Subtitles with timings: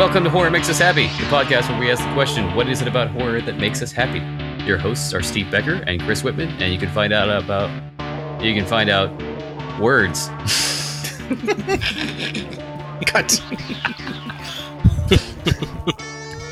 [0.00, 2.80] Welcome to Horror Makes Us Happy, the podcast where we ask the question, what is
[2.80, 4.20] it about horror that makes us happy?
[4.64, 7.68] Your hosts are Steve Becker and Chris Whitman, and you can find out about
[8.42, 9.10] you can find out
[9.78, 10.28] words.
[13.04, 13.30] Cut.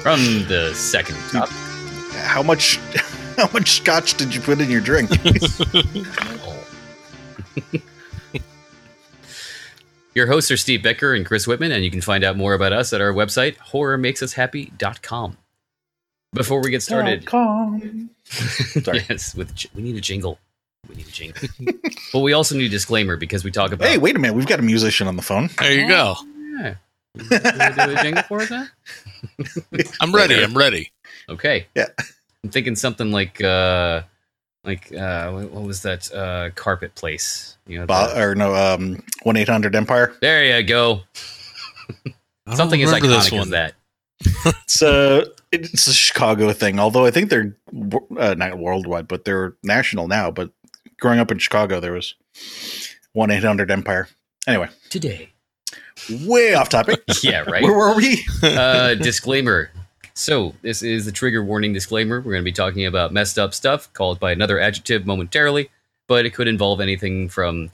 [0.02, 1.48] From the second top.
[1.48, 2.76] How much?
[3.38, 5.08] How much scotch did you put in your drink?
[10.18, 12.72] Your hosts are Steve Becker and Chris Whitman, and you can find out more about
[12.72, 15.36] us at our website, horrormakesushappy.com.
[16.32, 18.10] Before we get started, Com.
[18.24, 19.06] Sorry.
[19.08, 20.40] yes, with we need a jingle.
[20.88, 21.48] We need a jingle.
[22.12, 24.34] but we also need a disclaimer because we talk about Hey, wait a minute.
[24.34, 25.50] We've got a musician on the phone.
[25.56, 26.16] There you go.
[26.58, 26.74] Yeah.
[27.14, 28.66] You do a jingle for us now?
[30.00, 30.42] I'm ready.
[30.42, 30.90] I'm ready.
[31.28, 31.68] Okay.
[31.76, 31.86] Yeah.
[32.42, 34.02] I'm thinking something like uh
[34.64, 37.56] like uh what what was that uh carpet place?
[37.66, 40.14] You know, Bo- the- or no, um, one eight hundred Empire.
[40.20, 41.02] there you go.
[41.90, 42.12] I
[42.46, 43.74] don't Something as remember iconic as that.
[44.66, 46.78] so it's a Chicago thing.
[46.80, 47.54] Although I think they're
[48.18, 50.30] uh, not worldwide, but they're national now.
[50.30, 50.50] But
[51.00, 52.14] growing up in Chicago, there was
[53.12, 54.08] one eight hundred Empire.
[54.46, 55.28] Anyway, Today.
[56.22, 57.02] way off topic.
[57.22, 57.62] Yeah, right.
[57.62, 58.24] Where were we?
[58.42, 59.70] uh, disclaimer.
[60.18, 62.16] So, this is the trigger warning disclaimer.
[62.18, 65.70] We're going to be talking about messed up stuff called by another adjective momentarily,
[66.08, 67.70] but it could involve anything from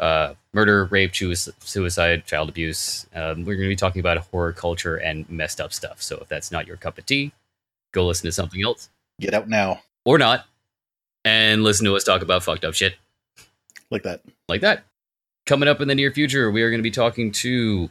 [0.00, 3.06] uh, murder, rape, suicide, child abuse.
[3.14, 6.00] Um, we're going to be talking about horror culture and messed up stuff.
[6.00, 7.32] So, if that's not your cup of tea,
[7.92, 8.88] go listen to something else
[9.20, 10.46] Get out now, or not
[11.22, 12.94] and listen to us talk about fucked up shit
[13.90, 14.22] like that.
[14.48, 14.84] like that.
[15.44, 17.90] Coming up in the near future, we are going to be talking to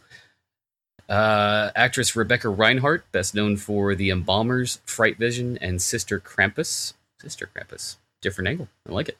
[1.09, 6.93] uh, actress Rebecca Reinhardt, best known for The Embalmers, Fright Vision, and Sister Krampus.
[7.21, 8.67] Sister Krampus, different angle.
[8.87, 9.17] I like it.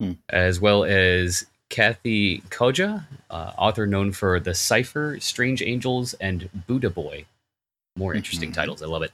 [0.00, 0.12] Hmm.
[0.28, 6.90] As well as Kathy Koja, uh, author known for The Cipher, Strange Angels, and Buddha
[6.90, 7.26] Boy.
[7.96, 8.54] More interesting Mhm.
[8.54, 8.82] titles.
[8.82, 9.12] I love it.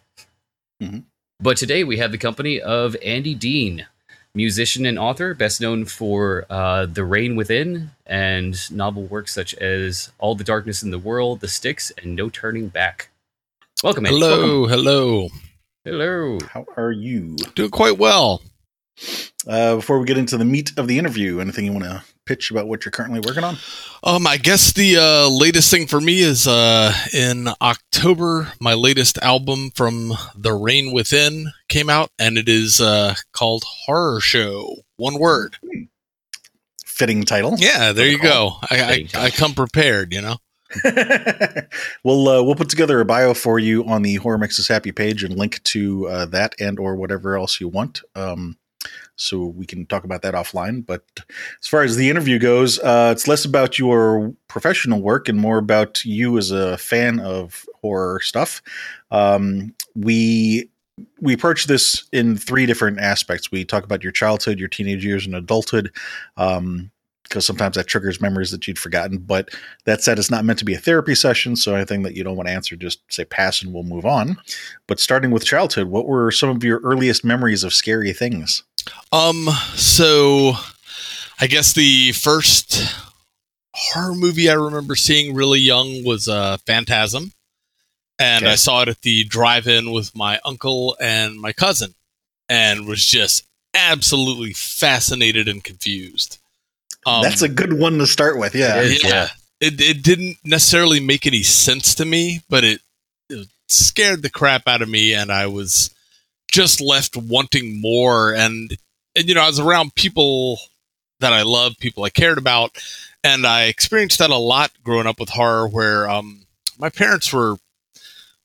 [0.82, 1.04] Mhm.
[1.40, 3.86] But today we have the company of Andy Dean,
[4.34, 10.10] musician and author, best known for uh, The Rain Within and novel works such as
[10.18, 13.10] All the Darkness in the World, The Sticks, and No Turning Back.
[13.82, 14.18] Welcome, Andy.
[14.18, 14.66] Hello.
[14.66, 15.28] Hello.
[15.84, 16.38] Hello.
[16.50, 17.36] How are you?
[17.54, 18.42] Doing quite well.
[19.46, 22.50] Uh, before we get into the meat of the interview, anything you want to pitch
[22.50, 23.56] about what you're currently working on?
[24.02, 29.18] Um, I guess the uh, latest thing for me is uh, in October, my latest
[29.18, 34.76] album from The Rain Within came out, and it is uh, called Horror Show.
[34.96, 35.56] One word.
[36.84, 37.56] Fitting title.
[37.58, 38.52] Yeah, there you go.
[38.70, 40.36] I, I, I come prepared, you know.
[42.04, 44.92] we'll uh, we'll put together a bio for you on the Horror Makes Us Happy
[44.92, 48.02] page and link to uh, that and or whatever else you want.
[48.14, 48.56] Um,
[49.16, 50.84] so we can talk about that offline.
[50.84, 51.04] But
[51.60, 55.58] as far as the interview goes, uh, it's less about your professional work and more
[55.58, 58.62] about you as a fan of horror stuff.
[59.10, 60.68] Um, we
[61.20, 63.50] we approach this in three different aspects.
[63.50, 65.90] We talk about your childhood, your teenage years, and adulthood.
[66.36, 66.90] Um,
[67.24, 69.18] because sometimes that triggers memories that you'd forgotten.
[69.18, 69.48] But
[69.86, 72.36] that said, it's not meant to be a therapy session, so anything that you don't
[72.36, 74.36] want to answer, just say pass and we'll move on.
[74.86, 78.62] But starting with childhood, what were some of your earliest memories of scary things?
[79.12, 80.54] Um, so
[81.40, 82.94] I guess the first
[83.74, 87.32] horror movie I remember seeing really young was uh, Phantasm,
[88.18, 88.52] and Okay.
[88.52, 91.94] I saw it at the drive-in with my uncle and my cousin,
[92.48, 96.38] and was just absolutely fascinated and confused.
[97.06, 98.54] Um, That's a good one to start with.
[98.54, 98.80] Yeah.
[98.80, 99.10] It is, yeah.
[99.10, 99.28] yeah.
[99.60, 102.80] It it didn't necessarily make any sense to me, but it,
[103.30, 105.93] it scared the crap out of me, and I was
[106.50, 108.34] just left wanting more.
[108.34, 108.76] And
[109.16, 110.58] and you know, I was around people
[111.20, 112.76] that I loved, people I cared about,
[113.22, 115.68] and I experienced that a lot growing up with horror.
[115.68, 116.46] Where um,
[116.78, 117.56] my parents were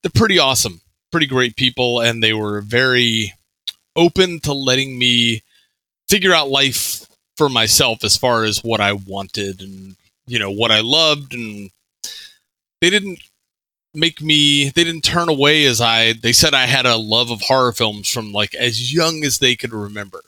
[0.01, 3.33] they're pretty awesome, pretty great people, and they were very
[3.95, 5.43] open to letting me
[6.07, 7.05] figure out life
[7.37, 9.95] for myself as far as what I wanted and
[10.27, 11.69] you know what I loved and
[12.81, 13.19] they didn't
[13.93, 17.41] make me they didn't turn away as I they said I had a love of
[17.41, 20.21] horror films from like as young as they could remember.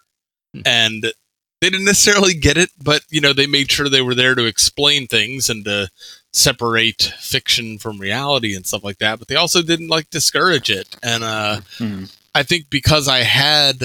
[0.53, 0.61] Hmm.
[0.65, 4.33] And they didn't necessarily get it, but you know, they made sure they were there
[4.35, 5.89] to explain things and to
[6.33, 10.95] separate fiction from reality and stuff like that, but they also didn't like discourage it.
[11.03, 12.05] And uh Hmm.
[12.33, 13.81] I think because I had,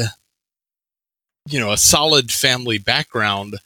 [1.49, 3.57] you know, a solid family background,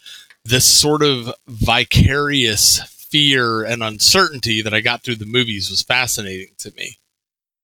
[0.44, 2.80] this sort of vicarious
[3.10, 6.98] fear and uncertainty that I got through the movies was fascinating to me.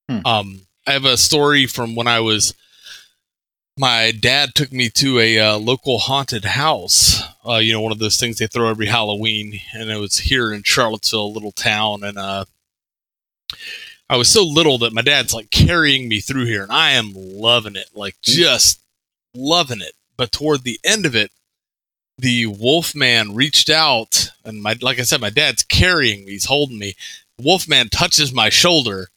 [0.09, 0.27] Hmm.
[0.27, 2.55] Um, I have a story from when I was.
[3.79, 7.23] My dad took me to a uh, local haunted house.
[7.47, 10.53] Uh, you know, one of those things they throw every Halloween, and it was here
[10.53, 12.47] in Charlottesville, a little town, and uh,
[14.09, 17.13] I was so little that my dad's like carrying me through here, and I am
[17.15, 18.81] loving it, like just
[19.35, 19.93] loving it.
[20.17, 21.31] But toward the end of it,
[22.19, 26.79] the Wolfman reached out, and my like I said, my dad's carrying me, he's holding
[26.79, 26.95] me.
[27.39, 29.09] Wolfman touches my shoulder,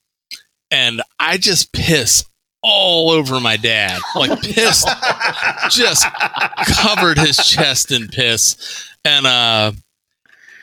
[0.69, 2.25] and I just piss
[2.62, 4.86] all over my dad, like piss,
[5.69, 6.06] just
[6.66, 8.57] covered his chest in piss,
[9.06, 9.72] and uh,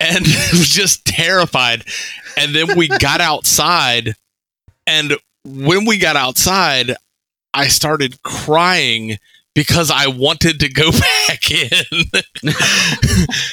[0.00, 0.20] and
[0.52, 1.84] was just terrified.
[2.36, 4.14] And then we got outside,
[4.86, 6.96] and when we got outside,
[7.54, 9.18] I started crying
[9.56, 10.92] because I wanted to go
[11.28, 11.82] back in.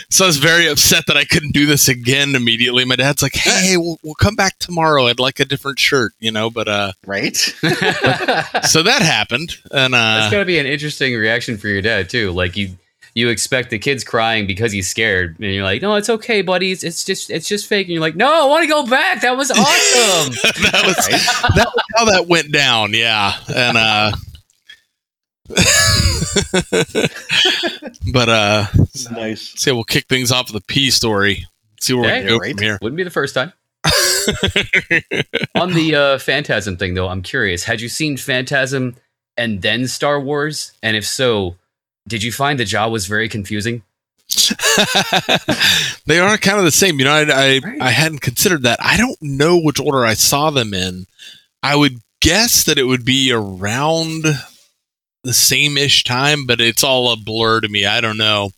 [0.10, 2.84] so I was very upset that I couldn't do this again immediately.
[2.84, 5.08] My dad's like, "Hey, hey we'll, we'll come back tomorrow.
[5.08, 6.50] I'd like a different shirt," you know.
[6.50, 7.36] But uh, right.
[7.38, 12.32] so that happened, and uh, That's gotta be an interesting reaction for your dad too.
[12.32, 12.78] Like you,
[13.14, 16.74] you expect the kid's crying because he's scared, and you're like, "No, it's okay, buddy.
[16.74, 19.22] It's, it's just, it's just fake." And you're like, "No, I want to go back.
[19.22, 20.34] That was awesome."
[20.64, 20.96] that was
[21.56, 22.94] that was how that went down.
[22.94, 24.12] Yeah, and uh,
[28.14, 28.66] but uh,
[29.12, 29.54] nice.
[29.60, 31.46] say we'll kick things off with a P story.
[31.80, 32.56] See where Yeah, we go right.
[32.56, 32.80] from here.
[32.82, 33.52] Wouldn't be the first time.
[35.56, 37.66] On the uh, Phantasm thing, though, I'm curious.
[37.66, 38.96] Had you seen Phantasm
[39.36, 40.72] and then Star Wars?
[40.82, 41.56] And if so,
[42.08, 43.84] did you find the Jawas very confusing?
[46.06, 46.98] they are kind of the same.
[47.00, 47.82] You know, I I, Right.
[47.82, 48.80] I hadn't considered that.
[48.82, 51.06] I don't know which order I saw them in.
[51.62, 54.24] I would guess that it would be around
[55.24, 57.86] the same ish time, but it's all a blur to me.
[57.86, 58.52] I don't know.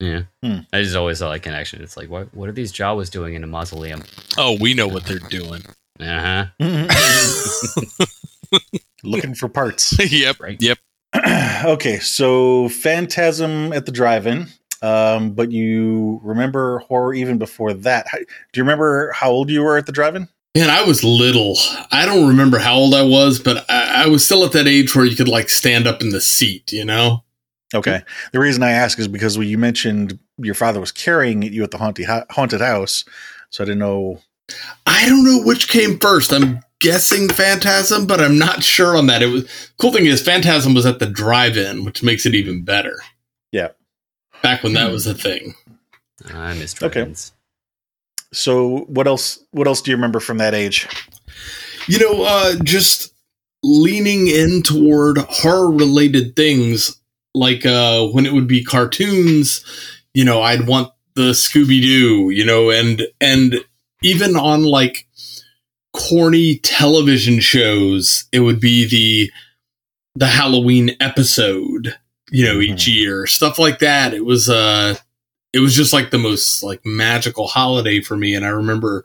[0.00, 0.22] Yeah.
[0.42, 0.58] Hmm.
[0.72, 1.82] I just always saw that connection.
[1.82, 4.02] It's like, what, what are these Jawas doing in a mausoleum?
[4.36, 5.62] Oh, we know what they're doing.
[6.00, 7.86] Uh huh.
[9.04, 9.96] Looking for parts.
[10.12, 10.40] yep.
[10.40, 10.60] Right.
[10.60, 10.78] Yep.
[11.64, 14.48] okay, so Phantasm at the drive-in.
[14.82, 18.06] Um, but you remember horror even before that.
[18.08, 18.24] How- Do
[18.54, 20.28] you remember how old you were at the drive-in?
[20.58, 21.56] Man, I was little.
[21.92, 24.92] I don't remember how old I was, but I, I was still at that age
[24.92, 27.22] where you could like stand up in the seat, you know?
[27.72, 28.02] Okay.
[28.32, 31.70] The reason I ask is because when you mentioned your father was carrying you at
[31.70, 33.04] the haunted haunted house,
[33.50, 34.20] so I didn't know.
[34.84, 36.32] I don't know which came first.
[36.32, 39.22] I'm guessing Phantasm, but I'm not sure on that.
[39.22, 42.96] It was cool thing is Phantasm was at the drive-in, which makes it even better.
[43.52, 43.68] Yeah.
[44.42, 44.92] Back when that hmm.
[44.92, 45.54] was a thing.
[46.34, 47.14] I missed Okay.
[48.32, 49.42] So what else?
[49.52, 50.86] What else do you remember from that age?
[51.86, 53.14] You know, uh, just
[53.62, 57.00] leaning in toward horror related things,
[57.34, 59.64] like uh, when it would be cartoons,
[60.14, 63.56] you know, I'd want the Scooby Doo, you know, and and
[64.02, 65.06] even on like
[65.92, 69.32] corny television shows, it would be the
[70.14, 71.96] the Halloween episode,
[72.30, 74.12] you know, each year, stuff like that.
[74.12, 74.96] It was uh
[75.52, 79.04] it was just like the most like magical holiday for me and I remember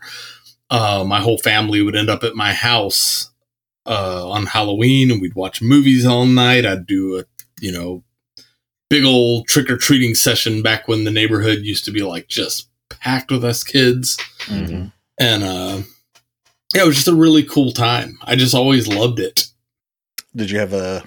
[0.70, 3.30] uh, my whole family would end up at my house
[3.86, 6.66] uh, on Halloween, and we'd watch movies all night.
[6.66, 7.26] I'd do a
[7.62, 8.04] you know
[8.90, 12.70] big old trick or treating session back when the neighborhood used to be like just
[12.90, 14.92] packed with us kids, Mhm.
[15.20, 15.82] and uh,
[16.74, 18.18] yeah, it was just a really cool time.
[18.24, 19.48] I just always loved it.
[20.36, 21.04] Did you have a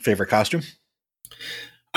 [0.00, 0.62] favorite costume?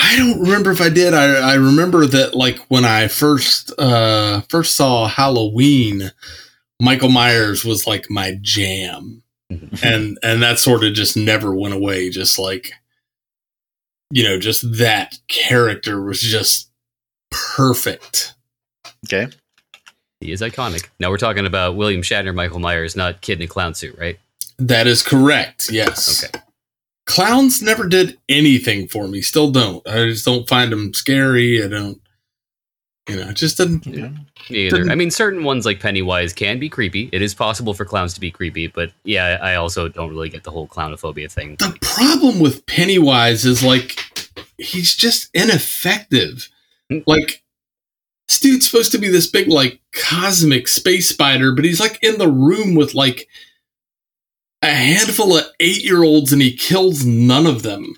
[0.01, 1.13] I don't remember if I did.
[1.13, 6.11] I, I remember that like when I first uh, first saw Halloween,
[6.79, 9.21] Michael Myers was like my jam.
[9.83, 12.71] and and that sort of just never went away just like
[14.11, 16.69] you know just that character was just
[17.31, 18.35] perfect
[19.05, 19.27] Okay.
[20.21, 20.87] He is iconic.
[20.99, 24.19] Now we're talking about William Shatner, Michael Myers, not kid in a clown suit, right?
[24.61, 26.39] that is correct yes Okay.
[27.09, 31.67] Clowns never did anything for me still don't i just don't find them scary i
[31.67, 31.99] don't
[33.09, 34.09] you know it just didn't Yeah.
[34.51, 34.77] Me either.
[34.77, 37.09] Didn't- I mean, certain ones like Pennywise can be creepy.
[37.11, 40.43] It is possible for clowns to be creepy, but yeah, I also don't really get
[40.43, 41.55] the whole clownophobia thing.
[41.59, 43.99] the problem with pennywise is like
[44.57, 46.49] he's just ineffective
[46.89, 46.99] Hmm.
[47.07, 47.43] like
[48.27, 52.17] this dude's supposed to be this big like cosmic space spider but he's like in
[52.19, 53.27] the room with like
[54.61, 57.95] a handful of eight year olds and he kills none of them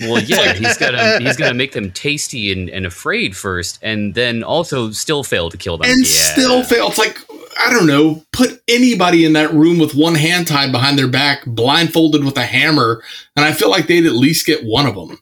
[0.00, 4.42] Well, yeah, he's gonna he's gonna make them tasty and, and afraid first, and then
[4.42, 5.90] also still fail to kill them.
[5.90, 6.32] and yeah.
[6.32, 7.18] still fail it's like
[7.60, 11.44] i don't know put anybody in that room with one hand tied behind their back
[11.46, 13.02] blindfolded with a hammer
[13.36, 15.18] and i feel like they'd at least get one of them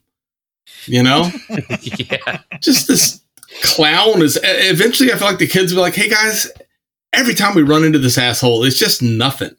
[0.85, 1.29] you know
[1.81, 2.39] yeah.
[2.61, 3.21] just this
[3.63, 6.49] clown is eventually i feel like the kids will be like hey guys
[7.11, 9.51] every time we run into this asshole it's just nothing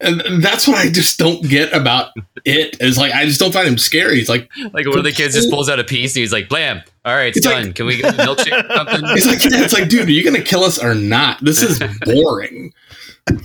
[0.00, 2.12] and that's what i just don't get about
[2.44, 5.12] it is like i just don't find him scary it's like Like one of the
[5.12, 6.82] kids just pulls out a piece and he's like, "Blam!
[7.04, 7.66] All right, it's It's done.
[7.66, 9.00] like- Can we get a milkshake or something?
[9.16, 11.42] It's like, yeah, it's like, dude, are you gonna kill us or not?
[11.42, 12.72] This is boring.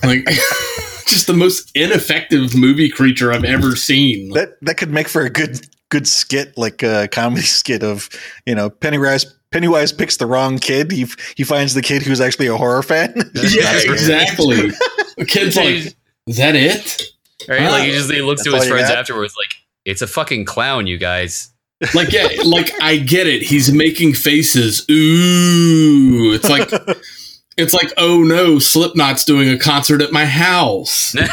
[0.04, 0.26] Like,
[1.08, 4.30] just the most ineffective movie creature I've ever seen.
[4.32, 8.10] That that could make for a good good skit, like a comedy skit of
[8.46, 9.26] you know Pennywise.
[9.52, 10.92] Pennywise picks the wrong kid.
[10.92, 11.06] He
[11.36, 13.14] he finds the kid who's actually a horror fan.
[13.36, 14.72] yeah, exactly.
[15.18, 15.96] The kid's like,
[16.28, 17.04] is that it?
[17.48, 17.70] Right?
[17.70, 19.54] Like he just he looks That's to his friends afterwards, like
[19.86, 21.50] it's a fucking clown, you guys.
[21.94, 23.42] Like, yeah, like I get it.
[23.42, 24.86] He's making faces.
[24.90, 26.70] Ooh, it's like,
[27.58, 31.16] it's like, oh no, Slipknot's doing a concert at my house.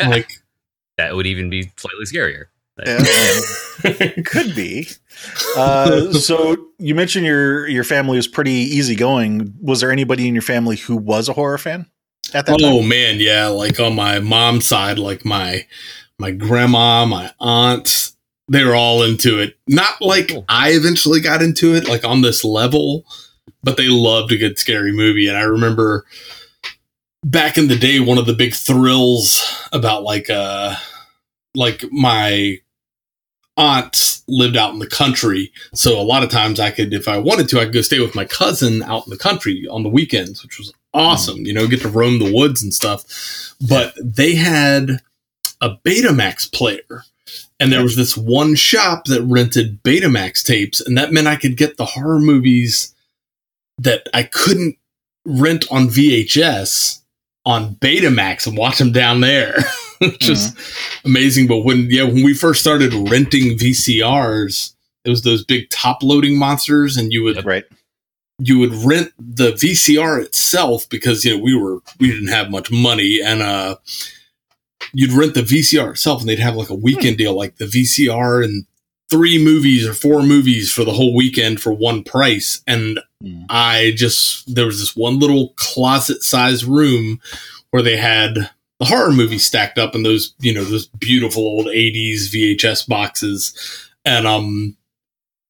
[0.00, 0.30] Like,
[0.96, 2.46] that would even be slightly scarier.
[2.84, 4.88] Yeah, could be.
[5.56, 9.54] Uh, so you mentioned your your family was pretty easygoing.
[9.60, 11.86] Was there anybody in your family who was a horror fan
[12.34, 12.88] at that oh time?
[12.88, 13.46] man, yeah.
[13.48, 15.66] Like on my mom's side, like my
[16.18, 18.16] my grandma, my aunts,
[18.48, 19.56] they were all into it.
[19.68, 20.44] Not like Cool.
[20.48, 23.04] I eventually got into it, like on this level,
[23.62, 25.28] but they loved a good scary movie.
[25.28, 26.04] And I remember
[27.24, 30.76] back in the day, one of the big thrills about like uh
[31.54, 32.58] like my
[33.56, 35.52] aunts lived out in the country.
[35.74, 38.00] So a lot of times I could, if I wanted to, I could go stay
[38.00, 41.66] with my cousin out in the country on the weekends, which was awesome, you know,
[41.66, 43.04] get to roam the woods and stuff.
[43.68, 45.00] But they had
[45.60, 47.04] a Betamax player.
[47.60, 51.56] And there was this one shop that rented Betamax tapes, and that meant I could
[51.56, 52.94] get the horror movies
[53.78, 54.76] that I couldn't
[55.24, 57.00] rent on VHS
[57.46, 59.56] on Betamax and watch them down there.
[60.00, 61.08] Which is mm-hmm.
[61.08, 61.46] amazing.
[61.46, 64.74] But when yeah, when we first started renting VCRs,
[65.04, 67.64] it was those big top loading monsters, and you would Right.
[68.38, 72.70] You would rent the VCR itself because you know we were we didn't have much
[72.70, 73.76] money and uh
[74.92, 78.44] you'd rent the VCR itself and they'd have like a weekend deal like the VCR
[78.44, 78.66] and
[79.10, 83.46] three movies or four movies for the whole weekend for one price and Mm.
[83.48, 87.20] I just there was this one little closet sized room
[87.70, 88.34] where they had
[88.78, 93.54] the horror movies stacked up in those you know those beautiful old 80s VHS boxes
[94.04, 94.76] and um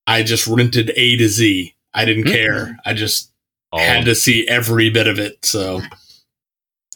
[0.06, 1.74] I just rented A to Z.
[1.94, 2.32] I didn't Mhm.
[2.32, 2.78] care.
[2.84, 3.30] I just
[3.72, 5.44] Oh, had to see every bit of it.
[5.44, 5.82] So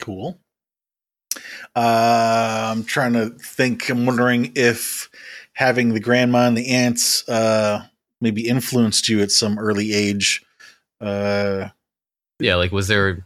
[0.00, 0.38] Cool.
[1.76, 3.88] Uh, I'm trying to think.
[3.88, 5.10] I'm wondering if
[5.54, 7.84] having the grandma and the aunts uh,
[8.20, 10.42] maybe influenced you at some early age.
[11.00, 11.68] Uh,
[12.40, 13.24] yeah, like was there?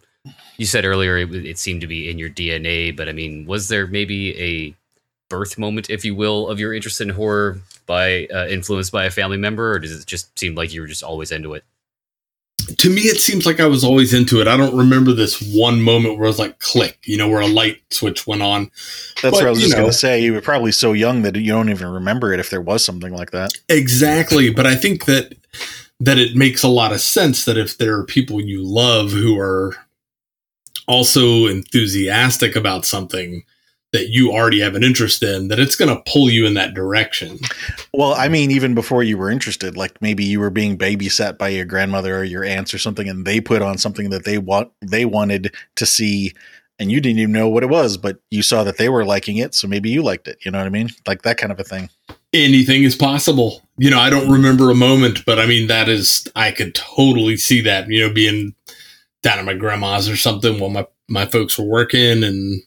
[0.56, 3.68] You said earlier it, it seemed to be in your DNA, but I mean, was
[3.68, 4.74] there maybe a
[5.30, 9.10] birth moment, if you will, of your interest in horror by uh, influenced by a
[9.10, 11.64] family member, or does it just seem like you were just always into it?
[12.78, 14.48] to me, it seems like I was always into it.
[14.48, 17.46] I don't remember this one moment where it was like click, you know, where a
[17.46, 18.70] light switch went on.
[19.20, 20.22] that's But, what I was just going to say.
[20.22, 23.12] You were probably so young that you don't even remember it if there was something
[23.12, 23.52] like that.
[23.68, 24.50] Exactly.
[24.50, 25.34] But I think that
[26.00, 29.38] that it makes a lot of sense that if there are people you love who
[29.38, 29.76] are
[30.88, 33.44] also enthusiastic about something
[33.92, 36.72] that you already have an interest in, that it's going to pull you in that
[36.72, 37.38] direction.
[37.92, 41.48] Well, I mean, even before you were interested, like maybe you were being babysat by
[41.48, 44.72] your grandmother or your aunts or something, and they put on something that they want
[44.80, 46.32] they wanted to see,
[46.78, 49.36] and you didn't even know what it was, but you saw that they were liking
[49.36, 50.38] it, so maybe you liked it.
[50.42, 50.88] You know what I mean?
[51.06, 51.90] Like that kind of a thing.
[52.32, 53.62] anything is possible.
[53.78, 57.36] You know, I don't remember a moment, but I mean, that is, I could totally
[57.36, 58.54] see that, you know, being
[59.22, 62.62] down at my grandma's or something while my, my folks were working and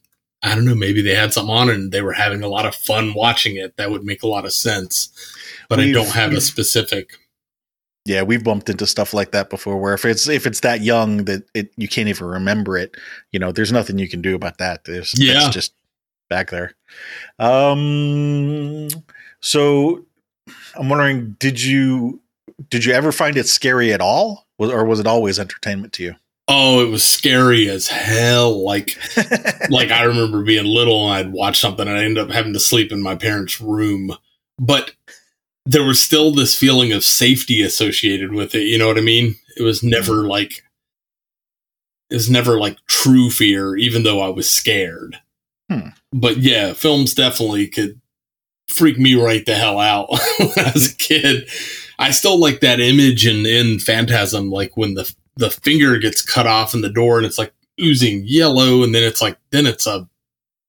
[0.46, 2.75] I don't know, maybe they had something on and they were having a lot of
[2.75, 3.75] fun watching it.
[3.78, 5.10] That would make a lot of sense.
[5.70, 7.18] But I We've- don't have a specific.
[8.08, 9.78] Yeah, we've bumped into stuff like that before.
[9.82, 12.96] Where if it's if it's that young that it you can't even remember it,
[13.32, 14.84] you know, there's nothing you can do about that.
[14.86, 15.38] There's Yeah.
[15.48, 15.74] it's just
[16.30, 16.74] back there.
[17.40, 18.88] Um,
[19.42, 20.06] so
[20.75, 22.22] I'm wondering, did you
[22.70, 26.04] did you ever find it scary at all, Was- or was it always entertainment to
[26.04, 26.16] you?
[26.48, 28.64] Oh, it was scary as hell.
[28.64, 28.98] Like,
[29.70, 32.60] like I remember being little and I'd watch something and I ended up having to
[32.60, 34.16] sleep in my parents' room.
[34.60, 34.94] But
[35.66, 38.64] there was still this feeling of safety associated with it.
[38.64, 39.36] You know what I mean?
[39.58, 40.64] It was never like
[42.10, 45.18] it was never like true fear, even though I was scared.
[45.72, 45.90] Hmm.
[46.14, 48.00] But yeah, films definitely could
[48.68, 51.50] freak me right the hell out when I was a kid.
[51.98, 56.48] I still like that image in, in Phantasm, like when the the finger gets cut
[56.48, 59.86] off in the door and it's like oozing yellow, and then it's like then it's
[59.88, 60.08] a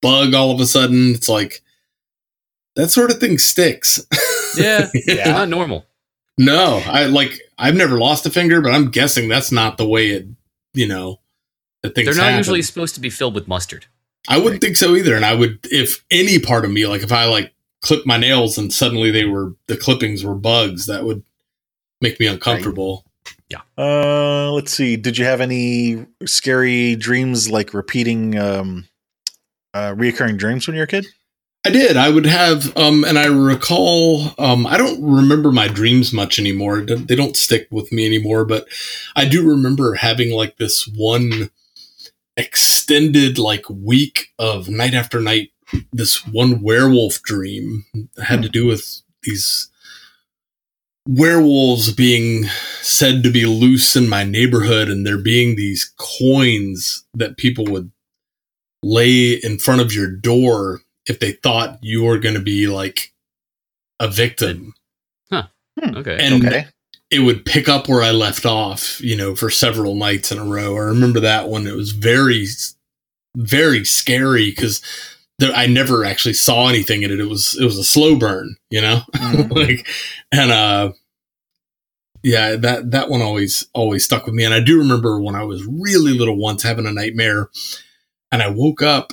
[0.03, 1.15] bug all of a sudden.
[1.15, 1.63] It's like
[2.75, 4.01] that sort of thing sticks.
[4.59, 5.33] Yeah, Yeah.
[5.33, 5.85] not normal.
[6.39, 10.07] no, I like I've never lost a finger, but I'm guessing that's not the way
[10.13, 10.27] it
[10.73, 11.21] you know
[11.83, 12.39] that things They're not happen.
[12.39, 13.85] usually supposed to be filled with mustard.
[14.29, 15.15] I wouldn't think so either.
[15.15, 18.57] And I would, if any part of me, like if I like clipped my nails
[18.57, 21.23] and suddenly they were, the clippings were bugs, that would,
[22.01, 23.05] make me uncomfortable.
[23.79, 24.97] Uh, let's see.
[24.97, 28.89] Did you have any scary dreams, like repeating, um,
[29.75, 31.07] uh, reoccurring dreams when you were a kid?
[31.65, 31.97] I did.
[31.97, 34.33] I would have, um, and I recall.
[34.39, 36.81] Um, I don't remember my dreams much anymore.
[36.81, 38.45] They don't stick with me anymore.
[38.45, 38.69] But
[39.17, 41.51] I do remember having like this one
[42.37, 45.51] extended like week of night after night.
[45.93, 47.85] This one werewolf dream
[48.25, 49.69] had to do with these
[51.07, 52.45] werewolves being
[52.83, 57.91] said to be loose in my neighborhood, and there being these coins that people would
[58.83, 63.13] lay in front of your door if they thought you were going to be like
[64.01, 64.75] a victim.
[65.31, 65.47] Huh.
[65.81, 65.97] Hmm.
[65.97, 66.19] Okay.
[66.21, 66.67] And okay.
[67.11, 70.45] it would pick up where I left off, you know, for several nights in a
[70.45, 70.77] row.
[70.77, 71.67] I remember that one.
[71.67, 72.47] It was very,
[73.37, 74.83] very scary because
[75.43, 77.21] I never actually saw anything in it.
[77.21, 79.51] It was, it was a slow burn, you know, Mhm.
[79.55, 79.87] like,
[80.33, 80.93] and, uh,
[82.23, 84.45] yeah, that, that one always, always stuck with me.
[84.45, 87.51] And I do remember when I was really little once having a nightmare
[88.33, 89.13] and I woke up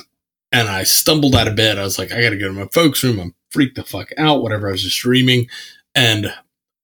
[0.50, 1.78] and I stumbled out of bed.
[1.78, 3.20] I was like, I got to go to my folks' room.
[3.20, 4.68] I'm freaked the fuck out, whatever.
[4.68, 5.48] I was just dreaming.
[5.94, 6.32] And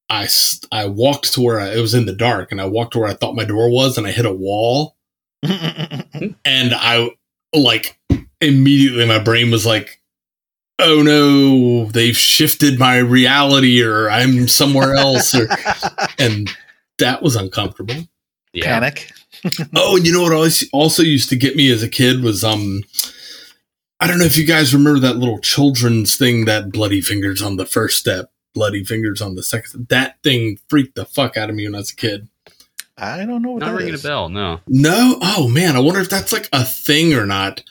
[0.09, 0.29] I
[0.73, 3.09] I walked to where I, it was in the dark and I walked to where
[3.09, 4.97] I thought my door was and I hit a wall
[5.43, 7.11] and I
[7.55, 7.99] like
[8.41, 10.01] immediately my brain was like,
[10.79, 15.35] oh no, they've shifted my reality or I'm somewhere else.
[15.35, 15.49] Or,
[16.19, 16.51] and
[16.99, 17.95] that was uncomfortable.
[18.53, 18.65] yeah.
[18.65, 19.11] Panic.
[19.75, 22.45] Oh, and you know what always also used to get me as a kid was
[22.45, 22.83] um
[23.99, 27.57] I don't know if you guys remember that little children's thing that bloody fingers on
[27.57, 29.89] the first step, bloody fingers on the second.
[29.89, 32.29] That thing freaked the fuck out of me when I was a kid.
[32.99, 34.05] I don't know what Not that ringing is.
[34.05, 34.29] a bell.
[34.29, 34.61] No.
[34.67, 37.63] No, oh man, I wonder if that's like a thing or not,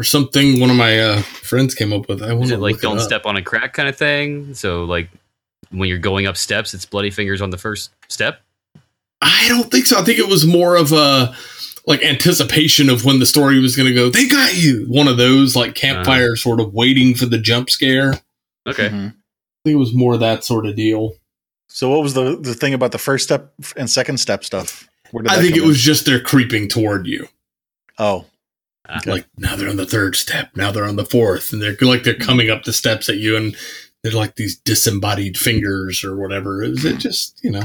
[0.00, 2.22] or something one of my uh, friends came up with.
[2.22, 4.54] I want Is to it like don't it step on a crack kind of thing?
[4.54, 5.10] So like
[5.70, 8.40] when you're going up steps, it's bloody fingers on the first step.
[9.20, 9.98] I don't think so.
[9.98, 11.34] I think it was more of a
[11.86, 14.08] like anticipation of when the story was going to go.
[14.08, 14.86] They got you.
[14.88, 18.14] One of those like campfire sort of waiting for the jump scare.
[18.66, 18.88] I Okay.
[18.88, 19.14] Mhm.
[19.64, 21.14] think it was more that sort of deal.
[21.68, 24.88] So, what was the the thing about the first step and second step stuff?
[25.10, 25.68] Where did I think it in?
[25.68, 27.28] was just they're creeping toward you.
[27.98, 28.24] Oh,
[29.06, 30.50] Like now they're on the third step.
[30.56, 33.36] Now they're on the fourth, and they're like they're coming up the steps at you,
[33.36, 33.56] and
[34.02, 36.62] they're like these disembodied fingers or whatever.
[36.62, 37.64] Is it just you know?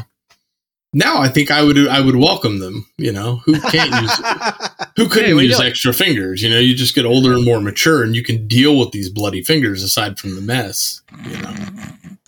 [0.94, 2.86] Now I think I would I would welcome them.
[2.98, 4.16] You know who can't use
[4.98, 6.42] who couldn't Hey, what are you use extra fingers?
[6.42, 9.10] You know you just get older and more mature, and you can deal with these
[9.10, 11.02] bloody fingers aside from the mess.
[11.28, 11.54] You know.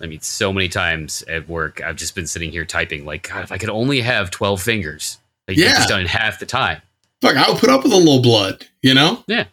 [0.02, 3.44] I mean, so many times at work, I've just been sitting here typing, like, God,
[3.44, 5.66] if I could only have 12 fingers, like, Yeah.
[5.70, 5.76] yeah.
[5.78, 6.82] just done in half the time.
[7.22, 8.66] Fuck, I would put up with a little blood.
[8.82, 9.24] You know.
[9.28, 9.46] Yeah.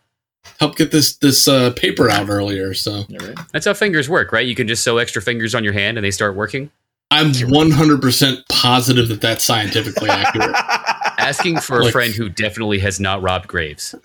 [0.61, 2.75] Help get this this uh, paper out earlier.
[2.75, 2.93] So.
[2.93, 3.39] All right.
[3.53, 4.47] That's how fingers work, right?
[4.47, 6.71] You can just sew extra fingers on your hand and they start working.
[7.11, 10.55] I'm 100% positive that that's scientifically accurate.
[11.19, 13.95] Asking for a friend who definitely has not robbed graves.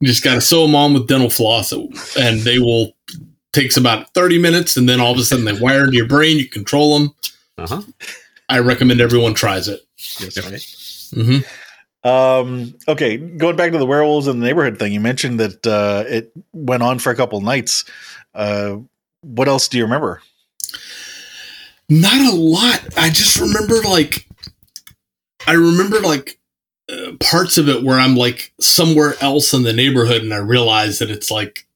[0.00, 2.94] You just got to sew them on with dental floss, and they will
[3.52, 6.38] takes about 30 minutes, and then all of a sudden they wire into your brain.
[6.38, 7.14] You control them.
[7.58, 7.82] uh-huh.
[8.48, 9.80] I recommend everyone tries it.
[10.20, 10.87] Yes, right.
[11.14, 11.38] Hmm
[12.04, 16.04] Um, okay, going back to the werewolves in the neighborhood thing, you mentioned that uh,
[16.08, 17.84] it went on for a couple nights.
[18.34, 18.76] Uh,
[19.22, 20.22] what else do you remember?
[21.88, 22.80] Not a lot.
[22.96, 24.26] I just remember like,
[25.46, 26.38] I remember like
[26.90, 30.98] uh, parts of it where I'm like somewhere else in the neighborhood, and I realize
[31.00, 31.66] that it's like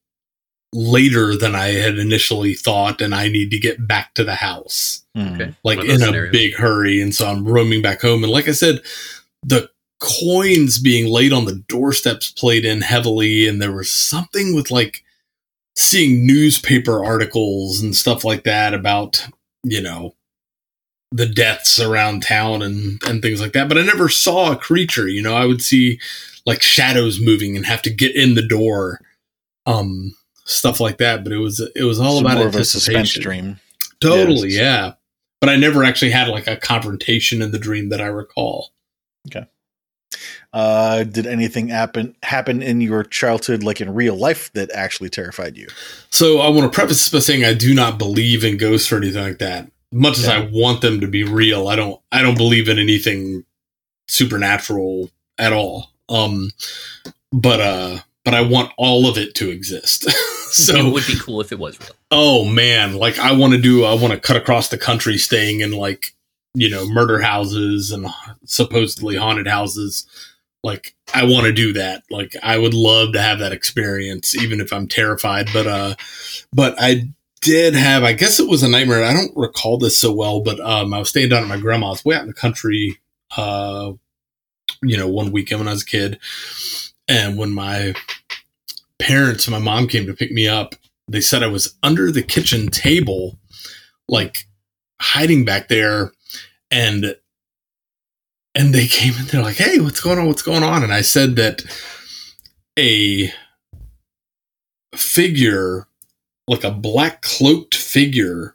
[0.74, 5.02] later than I had initially thought, and I need to get back to the house.
[5.14, 5.34] Hmm.
[5.34, 5.54] Okay.
[5.64, 6.32] like One of in a scenarios.
[6.32, 8.80] big hurry and so i'm roaming back home and like i said
[9.42, 14.70] the coins being laid on the doorsteps played in heavily and there was something with
[14.70, 15.04] like
[15.76, 19.26] seeing newspaper articles and stuff like that about
[19.62, 20.14] you know
[21.12, 25.06] the deaths around town and and things like that but i never saw a creature
[25.08, 26.00] you know i would see
[26.46, 29.00] like shadows moving and have to get in the door
[29.66, 30.12] um
[30.44, 33.58] stuff like that but it was it was all about more of a suspense dream.
[34.00, 34.58] Totally, Yes.
[34.58, 34.92] yeah.
[35.40, 38.70] But I never actually had like a confrontation in the dream that I recall.
[40.52, 45.56] Uh, did anything happen happen in your childhood, like in real life, that actually terrified
[45.56, 45.66] you?
[46.10, 48.98] So I want to preface this by saying I do not believe in ghosts or
[48.98, 49.70] anything like that.
[49.90, 53.44] Much as I want them to be real, I don't I don't believe in anything
[54.08, 55.90] supernatural at all.
[56.08, 56.50] Um
[57.32, 60.10] but uh but I want all of it to exist.
[60.50, 61.90] so it would be cool if it was real.
[62.10, 65.60] Oh man, like I want to do I want to cut across the country staying
[65.60, 66.14] in like,
[66.54, 68.06] you know, murder houses and
[68.44, 70.06] supposedly haunted houses.
[70.62, 72.04] Like I want to do that.
[72.10, 75.94] Like I would love to have that experience even if I'm terrified, but uh
[76.52, 77.08] but I
[77.42, 79.04] did have, I guess it was a nightmare.
[79.04, 82.04] I don't recall this so well, but um, I was staying down at my grandma's
[82.04, 82.98] way out in the country,
[83.36, 83.92] uh,
[84.82, 86.18] you know, one weekend when I was a kid.
[87.08, 87.94] And when my
[88.98, 90.76] parents, and my mom came to pick me up,
[91.08, 93.38] they said I was under the kitchen table,
[94.08, 94.46] like
[95.00, 96.12] hiding back there.
[96.72, 97.16] And
[98.54, 100.26] and they came in, they're like, hey, what's going on?
[100.26, 100.82] What's going on?
[100.82, 101.62] And I said that
[102.78, 103.32] a
[104.94, 105.86] figure,
[106.46, 108.54] like a black cloaked figure,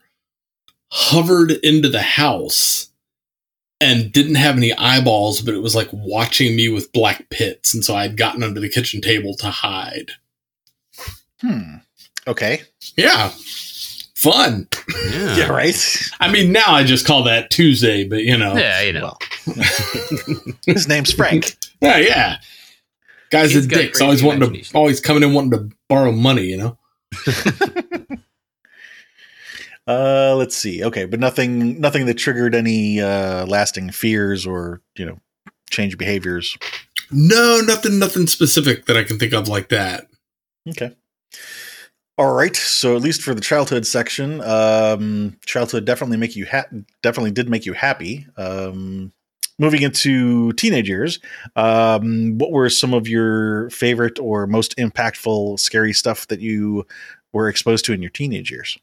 [0.92, 2.90] hovered into the house
[3.80, 7.74] and didn't have any eyeballs, but it was like watching me with black pits.
[7.74, 10.12] And so I had gotten under the kitchen table to hide.
[11.42, 11.78] Hmm.
[12.28, 12.62] Okay.
[12.96, 13.32] Yeah.
[14.18, 14.68] Fun.
[15.12, 15.36] Yeah.
[15.38, 15.48] Yeah.
[15.50, 15.76] Right.
[16.20, 18.56] I mean, now I just call that Tuesday, but you know.
[18.56, 19.16] Yeah, you know.
[20.66, 21.56] His name's Frank.
[21.80, 22.38] Yeah, yeah.
[23.30, 24.02] Guys He's are dicks.
[24.02, 26.78] Always wanting to, always coming in wanting to borrow money, you know?
[29.88, 30.84] Uh, let's see.
[30.84, 35.20] Okay, but nothing, nothing that triggered any uh, lasting fears or you know,
[35.70, 36.58] change behaviors.
[37.12, 40.08] No, nothing, nothing specific that I can think of like that.
[40.68, 40.96] Okay.
[42.18, 42.56] All right.
[42.56, 46.66] So at least for the childhood section, um, childhood definitely make you ha-
[47.04, 48.26] definitely did make you happy.
[48.38, 49.12] Um,
[49.60, 51.20] moving into teenage years,
[51.56, 56.86] um, what were some of your favorite or most impactful scary stuff that you
[57.34, 58.78] were exposed to in your teenage years?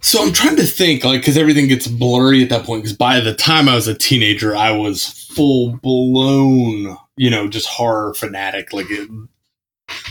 [0.00, 2.82] So I'm trying to think, like, because everything gets blurry at that point.
[2.82, 7.68] Because by the time I was a teenager, I was full blown, you know, just
[7.68, 8.72] horror fanatic.
[8.72, 9.08] Like, it,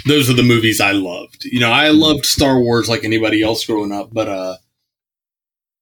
[0.05, 1.45] those are the movies I loved.
[1.45, 4.57] You know, I loved Star Wars like anybody else growing up, but uh,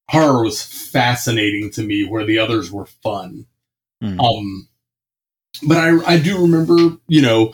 [0.10, 3.46] horror was fascinating to me, where the others were fun.
[4.02, 4.20] Hmm.
[4.20, 4.68] Um,
[5.68, 7.54] but I I do remember, you know,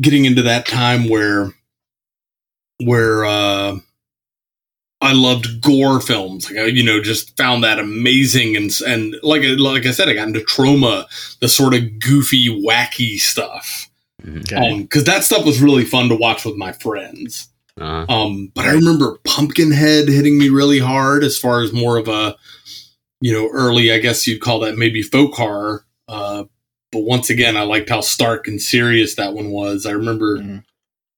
[0.00, 1.52] getting into that time where
[2.78, 3.78] where uh
[5.02, 6.50] I loved gore films.
[6.50, 10.14] Like I, you know, just found that amazing and and like like I said, I
[10.14, 11.06] got into Troma,
[11.40, 13.89] the sort of goofy, wacky stuff.
[14.24, 14.40] Mhm.
[14.52, 14.82] Okay.
[14.82, 17.48] because that stuff was really fun to watch with my friends.
[17.80, 22.08] Uh, Um, but I remember Pumpkinhead hitting me really hard as far as more of
[22.08, 22.36] a,
[23.20, 25.86] you know, early, I guess you'd call that maybe folk horror.
[26.08, 26.44] Uh,
[26.92, 29.86] but once again, I liked how stark and serious that one was.
[29.86, 30.64] I remember Mhm.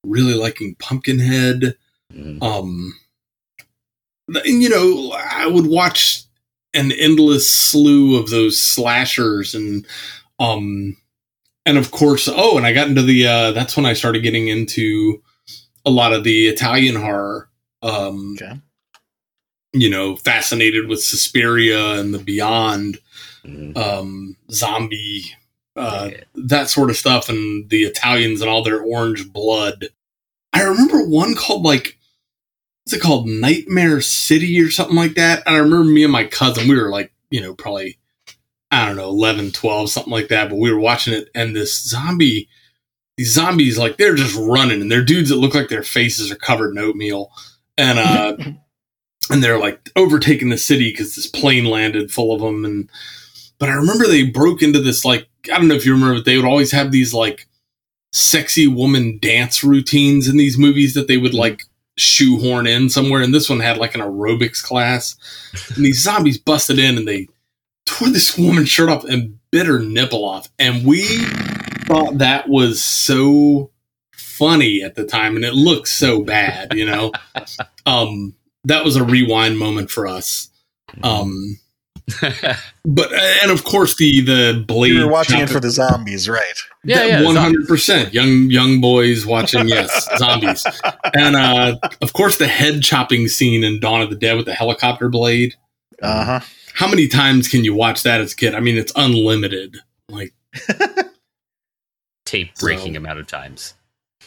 [0.04, 1.76] really liking Pumpkinhead.
[2.14, 2.42] mhm.
[2.42, 2.94] Um,
[4.28, 6.22] and you know, I would watch
[6.74, 9.86] an endless slew of those slashers and,
[10.38, 10.96] um,
[11.66, 14.48] and of course, oh, and I got into the, uh, that's when I started getting
[14.48, 15.22] into
[15.84, 17.48] a lot of the Italian horror.
[17.82, 18.58] Um, Okay.
[19.72, 22.98] you know, fascinated with Suspiria and the Beyond,
[23.44, 23.76] Mhm.
[23.76, 25.24] um, zombie,
[25.76, 26.20] uh, Yeah.
[26.34, 29.88] that sort of stuff, and the Italians and all their orange blood.
[30.52, 31.98] I remember one called like,
[32.84, 33.26] what's it called?
[33.26, 35.42] Nightmare City or something like that.
[35.46, 37.96] And I remember me and my cousin, we were like, you know, probably,
[38.72, 40.48] I don't know, 11, 12, something like that.
[40.48, 42.48] But we were watching it, and this zombie,
[43.18, 46.36] these zombies, like, they're just running, and they're dudes that look like their faces are
[46.36, 47.30] covered in oatmeal.
[47.76, 48.36] And, uh,
[49.30, 52.64] and they're like overtaking the city because this plane landed full of them.
[52.64, 52.90] And,
[53.58, 56.24] but I remember they broke into this, like, I don't know if you remember, but
[56.24, 57.46] they would always have these, like,
[58.12, 61.62] sexy woman dance routines in these movies that they would, like,
[61.98, 63.20] shoehorn in somewhere.
[63.20, 65.14] And this one had, like, an aerobics class.
[65.76, 67.28] And these zombies busted in and they
[68.02, 70.50] tore this woman's shirt off and bit her nipple off.
[70.58, 71.04] And we
[71.86, 73.70] thought that was so
[74.14, 77.12] funny at the time and it looked so bad, you know.
[77.86, 78.34] um
[78.64, 80.48] that was a rewind moment for us.
[81.02, 81.58] Um
[82.84, 86.42] but and of course the the blade You were watching it for the zombies, right?
[86.84, 87.22] yeah, yeah.
[87.22, 87.42] one zombies.
[87.42, 90.66] hundred percent young young boys watching yes zombies
[91.14, 94.54] and uh of course the head chopping scene in Dawn of the Dead with the
[94.54, 95.54] helicopter blade.
[96.02, 96.40] Uh huh.
[96.74, 98.54] How many times can you watch that as a kid?
[98.54, 99.76] I mean, it's unlimited.
[100.08, 100.32] Like
[102.24, 103.74] Tape breaking So- amount of times.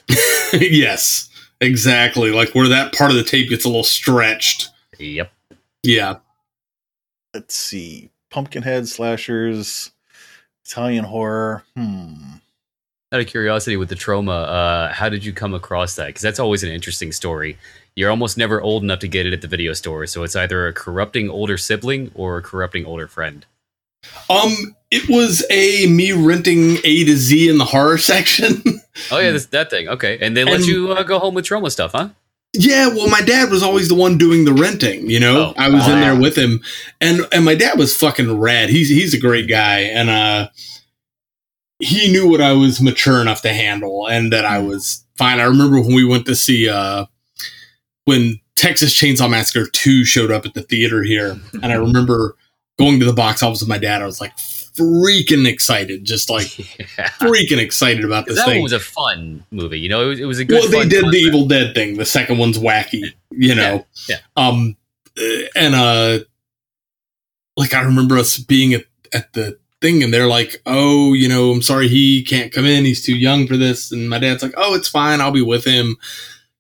[0.54, 1.30] yes,
[1.62, 2.32] exactly.
[2.32, 4.70] Like where that part of the tape gets a little stretched.
[5.00, 5.32] Yep.
[5.84, 6.18] Yeah.
[7.34, 8.10] Let's see.
[8.30, 9.92] Pumpkinhead slashers,
[10.66, 11.64] Italian horror.
[11.76, 12.14] Hmm.
[13.12, 16.08] Out of curiosity, with the Troma, uh, how did you come across that?
[16.08, 17.58] Because that's always an interesting story.
[17.96, 20.68] You're almost never old enough to get it at the video store, so it's either
[20.68, 23.46] a corrupting older sibling or a corrupting older friend.
[24.30, 28.62] Um, it was a me renting A to Z in the horror section.
[29.12, 29.88] Oh yeah, this, that thing.
[29.88, 32.10] Okay, and they let And- you uh, go home with Troma stuff, huh?
[32.54, 35.10] yeah, well, my dad was always the one doing the renting.
[35.10, 36.62] You know, Oh, I was in there with him,
[37.02, 38.70] and and my dad was fucking rad.
[38.70, 40.50] He's he's a great guy, and uh,
[41.80, 45.40] he knew what I was mature enough to handle, and that I was fine.
[45.40, 47.06] I remember when we went to see uh,
[48.06, 51.38] when Texas Chainsaw Massacre 2 showed up at the theater here.
[51.62, 52.36] And I remember
[52.80, 54.02] going to the box office with my dad.
[54.02, 57.08] I was like freaking excited, just like Yeah.
[57.20, 58.56] freaking excited about this that thing.
[58.58, 59.80] one was a fun movie.
[59.80, 60.62] You know, it was, it was a good.
[60.62, 61.18] well, they did the.
[61.18, 61.98] Evil Dead thing.
[61.98, 63.86] The second one's wacky, you know.
[64.08, 64.76] Yeah, Um,
[65.18, 65.24] uh,
[65.56, 66.20] and uh,
[67.58, 71.52] like I remember us being at at the thing, and they're like, "Oh, you know,
[71.52, 72.84] I'm sorry he can't come in.
[72.86, 75.22] He's too young for this." And my dad's like, "Oh, it's fine.
[75.22, 75.96] I'll be with him."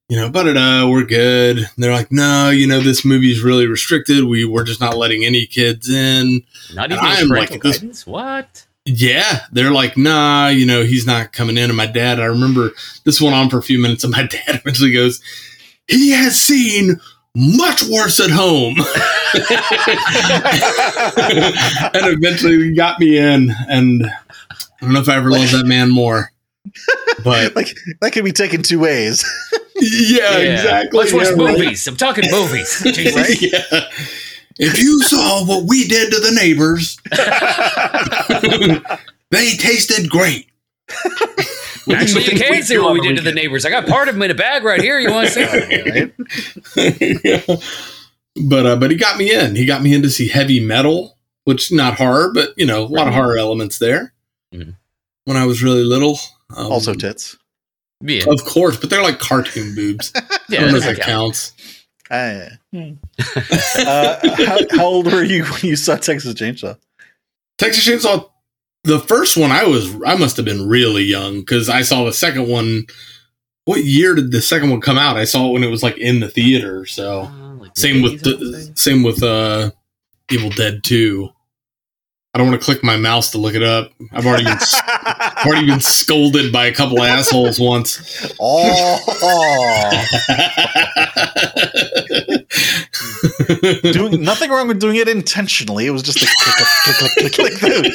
[0.08, 1.58] You know, but we're good.
[1.58, 4.24] And they're like, "No, you know, this movie is really restricted.
[4.24, 8.06] We we're just not letting any kids in." Not even I'm like guidance.
[8.06, 8.65] What?
[8.86, 11.72] Yeah, they're like, nah, you know, he's not coming in.
[11.72, 12.70] And my dad, I remember
[13.04, 15.22] this went on for a few minutes, and my dad eventually goes,
[15.88, 17.00] he has seen
[17.36, 18.76] much worse at home.
[21.94, 23.52] and eventually he got me in.
[23.68, 26.32] And I don't know if I ever loved that man more.
[27.26, 29.26] But like that could be taken two ways.
[29.76, 31.00] yeah, exactly.
[31.00, 31.58] Let's watch yeah, right.
[31.58, 31.86] movies.
[31.88, 32.82] I'm talking movies.
[32.84, 33.42] Jesus.
[33.42, 33.90] yeah.
[34.58, 36.98] If you saw what we did to the neighbors,
[39.32, 40.48] they tasted great.
[41.92, 43.66] Actually, you can we see what we did to the neighbors.
[43.66, 45.00] I got part of them in a bag right here.
[45.00, 45.44] You want to see?
[47.46, 47.64] right?
[48.48, 49.56] but uh, but he got me in.
[49.56, 52.88] He got me in to see heavy metal, which not horror, but you know a
[52.88, 54.14] lot of horror elements there.
[54.54, 54.76] Mhm.
[55.26, 56.20] When I was really little,
[56.56, 57.38] um, Also tits.
[58.02, 60.12] Yeah, of course, but they're like cartoon boobs.
[60.15, 61.54] I yeah, don't know if that counts.
[62.12, 62.50] Yeah.
[62.74, 66.78] uh, how, how old were you when you saw Texas Chainsaw?
[67.58, 68.30] Texas Chainsaw,
[68.84, 72.13] the first one, I was I must have been really young because I saw the
[72.13, 72.86] second one.
[73.63, 75.18] What year did the second one come out?
[75.18, 76.86] I saw it when it was like in the theater.
[76.86, 79.72] So Uh, like same with mid-eighties, I the, same with uh
[80.30, 81.30] Evil Dead Two.
[82.36, 83.93] I don't want to click my mouse to look it up.
[84.12, 88.36] I've already been I've already been scolded by a couple assholes once.
[88.41, 89.00] oh,
[93.93, 95.86] doing nothing wrong with doing it intentionally.
[95.86, 96.58] It was just a click,
[97.13, 97.93] click, click, click,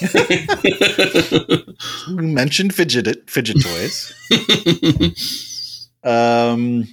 [2.08, 4.12] We mentioned fidget fidget toys.
[6.04, 6.86] Um,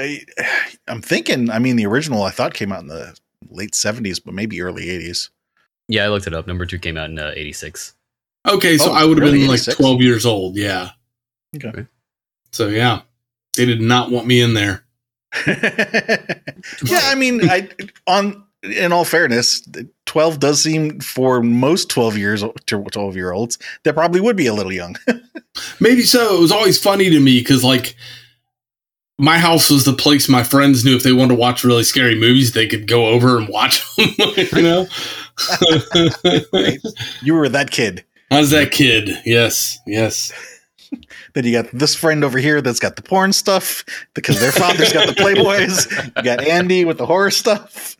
[0.00, 0.24] I,
[0.88, 1.50] I'm thinking.
[1.50, 3.16] I mean, the original I thought came out in the
[3.50, 5.30] late '70s, but maybe early '80s.
[5.88, 6.46] Yeah, I looked it up.
[6.46, 7.94] Number two came out in uh, '86.
[8.48, 9.38] okay, so Oh, I would have really?
[9.40, 9.76] been like 86?
[9.76, 10.56] 12 years old.
[10.56, 10.90] Yeah.
[11.56, 11.86] Okay.
[12.52, 13.02] So yeah,
[13.56, 14.84] they did not want me in there.
[15.46, 17.68] yeah, I mean, I
[18.06, 19.66] on in all fairness,
[20.06, 24.46] 12 does seem for most 12 years to 12 year olds, they probably would be
[24.46, 24.96] a little young.
[25.80, 26.36] Maybe so.
[26.36, 27.96] It was always funny to me because like
[29.20, 32.14] my house was the place my friends knew if they wanted to watch really scary
[32.18, 34.08] movies, they could go over and watch them.
[34.52, 34.86] you know,
[37.22, 38.04] you were that kid.
[38.30, 39.10] I was that kid.
[39.24, 40.32] Yes, yes.
[41.34, 44.92] Then you got this friend over here that's got the porn stuff because their father's
[44.92, 46.16] got the Playboys.
[46.16, 47.96] You got Andy with the horror stuff.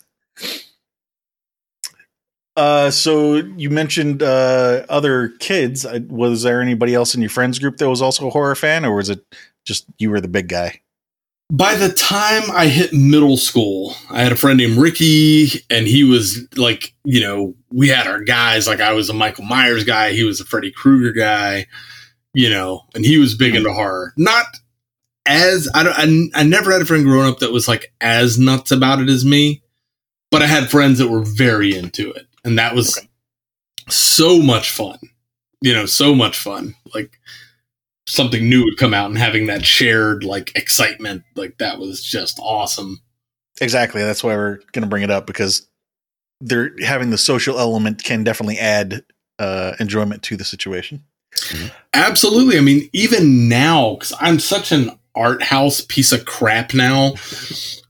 [2.57, 5.87] Uh, so you mentioned uh, other kids.
[5.87, 8.85] Uh, Was there anybody else in your friends group that was also a horror fan,
[8.85, 9.25] or was it
[9.65, 10.81] just you were the big guy?
[11.53, 16.05] By the time I hit middle school, I had a friend named Ricky, and he
[16.05, 18.69] was like, you know, we had our guys.
[18.69, 21.67] Like I was a Michael Myers guy, he was a Freddy Krueger guy,
[22.35, 24.13] you know, and he was big into horror.
[24.17, 24.47] Not
[25.27, 26.33] as I don't.
[26.35, 29.09] I, I never had a friend growing up that was like as nuts about it
[29.09, 29.63] as me,
[30.31, 33.09] but I had friends that were very into it, and that was Okay.
[33.89, 34.99] so much fun.
[35.63, 36.75] You know, so much fun.
[36.95, 37.19] Like
[38.11, 42.38] something new would come out and having that shared like excitement like that was just
[42.40, 43.01] awesome
[43.61, 44.03] Exactly.
[44.03, 45.68] That's why we're going to bring it up because
[46.40, 49.05] they're having the social element can definitely add
[49.38, 51.05] uh, enjoyment to the situation.
[51.94, 57.14] absolutely i mean even now because i'm such an art house piece of crap now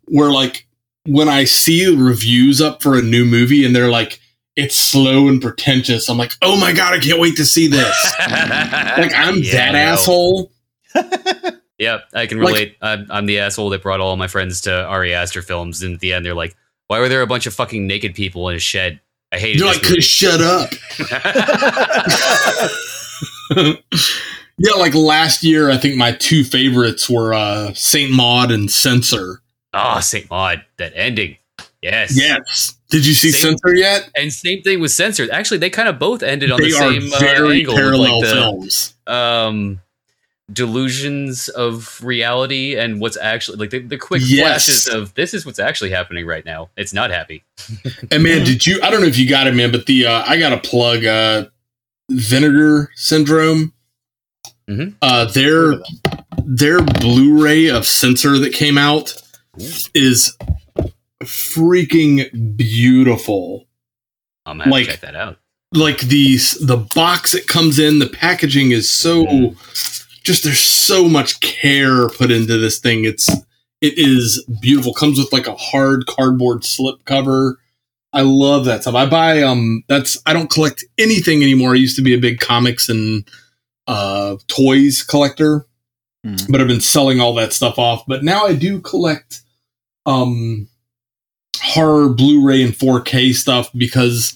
[0.09, 0.67] where like
[1.07, 4.21] when i see reviews up for a new movie and they're like
[4.61, 8.15] it's slow and pretentious i'm like oh my god i can't wait to see this
[8.21, 10.51] like i'm Yeah, that asshole
[11.79, 12.77] Yep, I can Like- relate.
[12.83, 16.01] I'm, I'm the asshole that brought all my friends to Ari Aster films, and at
[16.01, 16.55] the end they're like,
[16.89, 19.01] "Why were there a bunch of fucking naked people in a shed?"
[19.33, 20.71] I hated you're like "Could shut up
[24.59, 29.41] yeah like last year i think my two favorites were uh saint maud and censor
[29.73, 31.37] oh, Saint Maud, that ending.
[31.81, 32.13] Yes.
[32.17, 32.75] Yes.
[32.91, 34.11] Did you see Same- Censor yet?
[34.17, 35.31] And same thing with Censored.
[35.31, 37.75] Actually, they kind of both ended on they the same uh, angle.
[37.75, 38.95] parallel like the, films.
[39.07, 39.81] um
[40.53, 44.65] delusions of reality and what's actually like the, the quick Yes.
[44.67, 46.71] flashes of this is what's actually happening right now.
[46.77, 47.45] It's not happy.
[48.11, 48.81] And man, did you?
[48.83, 51.05] I don't know if you got it, man, but the uh, I got to plug
[51.05, 51.47] uh,
[52.11, 53.73] Vinegar Syndrome.
[54.69, 54.95] Mhm.
[55.01, 55.75] Uh, their
[56.45, 59.15] their Blu-ray of Censor that came out
[59.95, 60.37] is
[61.25, 63.67] freaking beautiful.
[64.47, 65.39] I'm gonna Like- check that out.
[65.73, 69.55] Like these, the box it comes in, the packaging is so
[70.25, 73.05] just there's so much care put into this thing.
[73.05, 73.29] It's
[73.81, 74.93] it is beautiful.
[74.93, 77.59] Comes with like a hard cardboard slip cover.
[78.13, 78.97] I love that stuff.
[78.97, 81.73] I buy um that's I don't collect anything anymore.
[81.73, 83.25] I used to be a big comics and
[83.87, 85.67] uh toys collector,
[86.27, 86.51] Mhm.
[86.51, 88.03] but I've been selling all that stuff off.
[88.09, 89.43] But now I do collect
[90.05, 90.67] um
[91.75, 94.35] horror Blu-ray and 4K stuff because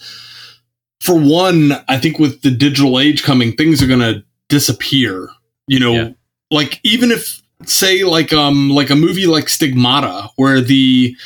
[1.01, 5.29] for one, I think with the digital age coming, things are gonna disappear.
[5.68, 6.11] You know, Yeah.
[6.51, 11.16] like even if say like um like a movie like Stigmata, where the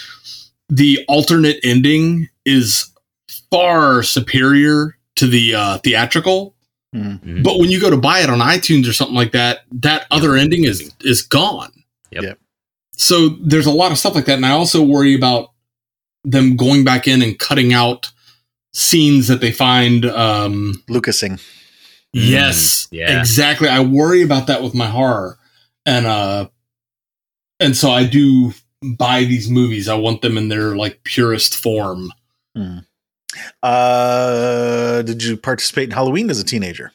[0.69, 2.91] the alternate ending is
[3.51, 6.55] far superior to the uh, theatrical.
[6.95, 7.21] Mhm.
[7.23, 7.43] Mhm.
[7.43, 10.37] But when you go to buy it on iTunes or something like that, that other
[10.37, 11.73] ending is is gone.
[12.13, 12.23] Yep.
[12.23, 12.39] Yep.
[12.97, 15.51] So there's a lot of stuff like that, and I also worry about
[16.31, 18.11] them going back in and cutting out
[18.73, 20.05] scenes that they find.
[20.05, 21.41] Um, Lucasing.
[22.13, 23.19] yes, Mm, yeah.
[23.21, 23.69] exactly.
[23.69, 25.39] I worry about that with my horror,
[25.87, 26.49] and uh,
[27.61, 29.89] and so I do buy these movies.
[29.89, 32.13] I want them in their like purest form.
[32.57, 32.85] Mhm.
[33.63, 36.93] Uh, did you participate in Halloween as a teenager?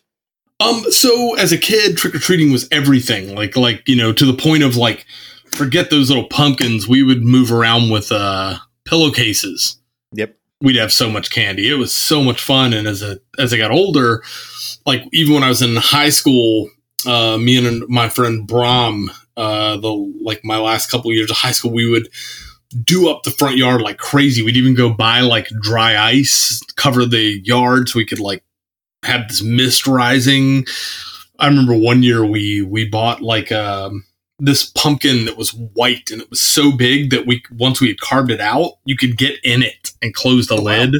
[0.59, 3.35] Um, so as a kid, trick or treating was everything.
[3.35, 5.05] Like, like you know, to the point of like,
[5.51, 6.87] forget those little pumpkins.
[6.87, 9.77] We would move around with uh pillowcases.
[10.13, 10.37] Yep.
[10.61, 11.69] We'd have so much candy.
[11.69, 12.73] It was so much fun.
[12.73, 14.23] And as a as I got older,
[14.85, 16.69] like even when I was in high school,
[17.05, 21.51] uh, me and my friend Brom, uh, the like my last couple years of high
[21.51, 22.07] school, we would
[22.83, 24.41] do up the front yard like crazy.
[24.41, 28.43] We'd even go buy like dry ice, cover the yard so we could like
[29.03, 30.65] have this mist rising.
[31.39, 34.05] I remember one year we we bought like um
[34.39, 37.99] this pumpkin that was white and it was so big that we once we had
[37.99, 40.79] carved it out, you could get in it and close the Oh, wow.
[40.79, 40.95] lid.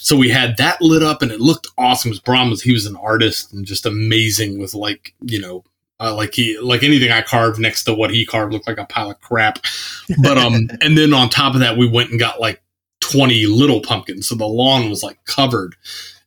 [0.00, 2.10] So we had that lit up and it looked awesome.
[2.10, 5.64] Was Brom was he was an artist and just amazing with like you know
[6.00, 8.84] uh, like he like anything I carved next to what he carved looked like a
[8.84, 9.60] pile of crap.
[10.22, 12.60] But um and then on top of that we went and got like
[13.00, 15.74] twenty little pumpkins, so the lawn was like covered.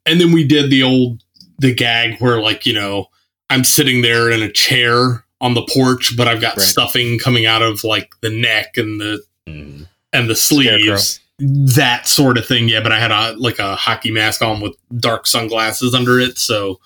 [0.06, 1.22] And then we did the old
[1.60, 3.08] the gag where like you know
[3.50, 6.66] I'm sitting there in a chair on the porch, but I've got Right.
[6.66, 9.88] stuffing coming out of like the neck and the Mm.
[10.12, 14.10] and the sleeves that sort of thing yeah but i had a like a hockey
[14.12, 16.80] mask on with dark sunglasses under it so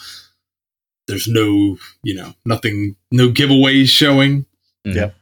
[1.08, 4.46] there's no you know nothing no giveaways showing
[4.86, 4.96] Mhm.
[4.96, 5.16] Yep.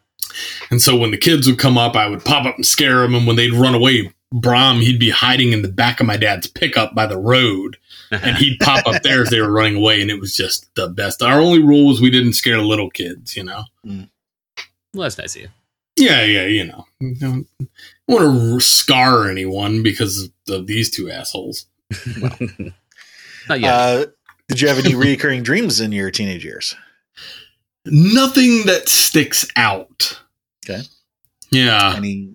[0.72, 3.14] and so when the kids would come up i would pop up and scare them
[3.16, 6.46] and when they'd run away brom he'd be hiding in the back of my dad's
[6.46, 7.78] pickup by the road
[8.12, 10.88] and he'd pop up there as they were running away and it was just the
[10.88, 13.64] best our only rule was we didn't scare little kids you know
[14.94, 15.50] well, that's nice of you.
[15.98, 16.86] yeah, yeah, you know.
[17.00, 17.48] You don't
[18.08, 21.66] want to scar anyone because of these two assholes.
[23.48, 23.74] Not yet.
[23.74, 24.06] Uh,
[24.48, 26.76] did you have any recurring dreams in your teenage years?
[27.86, 30.20] Nothing that sticks out.
[30.66, 30.82] Okay.
[31.52, 31.94] Yeah.
[31.96, 32.34] Any?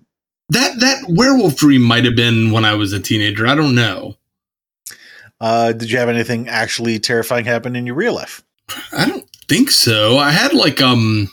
[0.49, 3.47] That that werewolf dream might have been when I was a teenager.
[3.47, 4.15] I don't know.
[5.41, 8.43] Uh, did you have anything actually terrifying happen in your real life?
[8.91, 10.17] I don't think so.
[10.17, 11.29] I had like um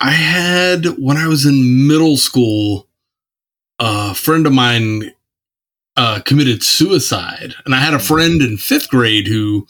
[0.00, 2.88] I had when I was in middle school
[3.78, 5.12] a friend of mine
[5.96, 9.66] uh committed suicide and I had a friend in 5th grade who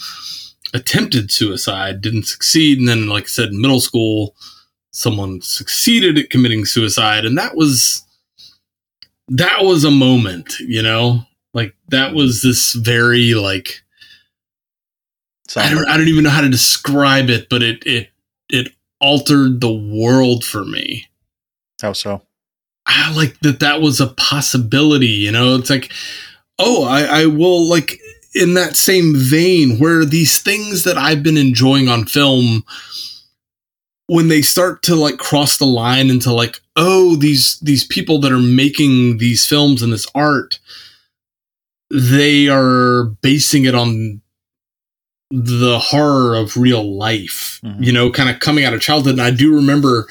[0.75, 4.35] attempted suicide, didn't succeed and then like I said in middle school
[4.93, 8.03] someone succeeded at committing suicide and that was
[9.29, 11.23] that was a moment, you know?
[11.55, 13.83] Like that was this very like
[15.57, 18.11] I don't, I don't even know how to describe it, but it it
[18.49, 21.07] it altered the world for me.
[21.81, 22.23] How so?
[22.87, 25.07] I like that that was a possibility.
[25.07, 25.93] You know, it's like,
[26.59, 28.01] oh, I, I will like
[28.35, 32.65] in that same vein where these things that I've been enjoying on film,
[34.09, 38.33] when they start to like cross the line into like, oh, these these people that
[38.33, 40.59] are making these films and this art,
[41.91, 44.21] they are basing it on
[45.31, 47.85] the horror of real life, Mhm.
[47.85, 49.15] you know, kind of coming out of childhood.
[49.15, 50.07] And I do remember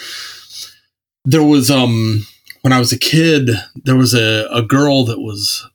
[1.23, 2.25] there was um
[2.61, 3.49] when I was a kid,
[3.83, 5.65] there was a, a girl that was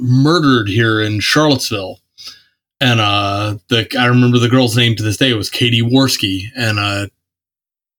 [0.00, 2.00] murdered here in Charlottesville.
[2.80, 5.30] And uh the I remember the girl's name to this day.
[5.30, 6.44] It was Katie Worski.
[6.56, 7.06] And uh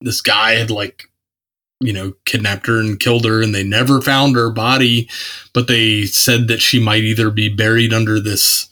[0.02, 1.12] this guy had like
[1.82, 5.10] you know, kidnapped her and killed her, and they never found her body,
[5.54, 8.70] but they said that she might either be buried under this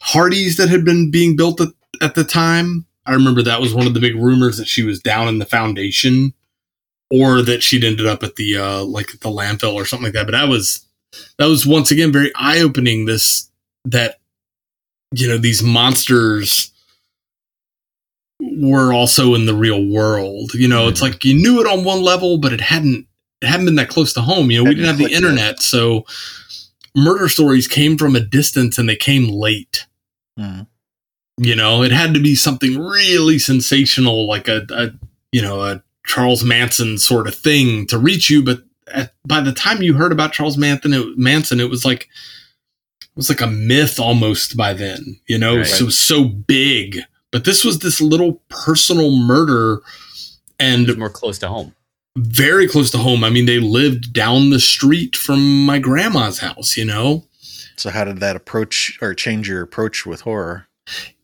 [0.00, 1.68] Hardee's that had been being built at,
[2.00, 2.86] at the time.
[3.04, 5.44] I remember that was one of the big rumors that she was down in the
[5.44, 6.32] foundation
[7.10, 10.14] or that she'd ended up at the uh like at the landfill or something like
[10.14, 10.26] that.
[10.26, 10.86] But that was
[11.38, 13.48] that was once again very eye opening this
[13.84, 14.18] that
[15.12, 16.72] you know these monsters
[18.40, 20.52] were also in the real world.
[20.54, 21.02] You know, it's Mhm.
[21.04, 23.06] like you knew it on one level, but it hadn't
[23.42, 24.50] it hadn't been that close to home.
[24.50, 26.06] You know, we didn't have the internet, so
[26.94, 29.84] murder stories came from a distance and they came late.
[30.40, 30.66] Mhm.
[31.38, 34.90] You know, it had to be something really sensational, like a, a
[35.32, 38.42] you know a Charles Manson sort of thing to reach you.
[38.42, 38.62] But
[38.92, 42.08] at, by the time you heard about Charles Manson, it, Manson, it was like
[43.02, 45.18] it was like a myth almost by then.
[45.28, 45.66] You know, Right.
[45.66, 47.00] so so big.
[47.36, 49.82] But this was this little personal murder,
[50.58, 51.74] and more close to home.
[52.16, 53.22] very close to home.
[53.22, 56.78] I mean, they lived down the street from my grandma's house.
[56.78, 57.26] You know,
[57.76, 60.66] So how did that approach or change your approach with horror?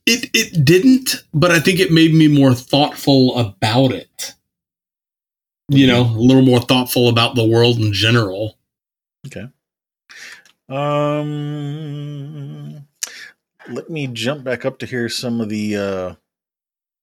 [0.04, 4.34] It it didn't, but I think it made me more thoughtful about it.
[5.70, 8.58] You know, a little more thoughtful about the world in general.
[9.26, 9.46] Okay.
[10.68, 12.81] Um,
[13.68, 16.14] let me jump back up to hear some of the uh,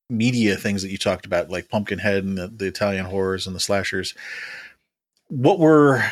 [0.10, 3.60] media things that you talked about, like Pumpkinhead and the, the Italian horrors and the
[3.60, 4.16] slashers.
[5.28, 6.03] What were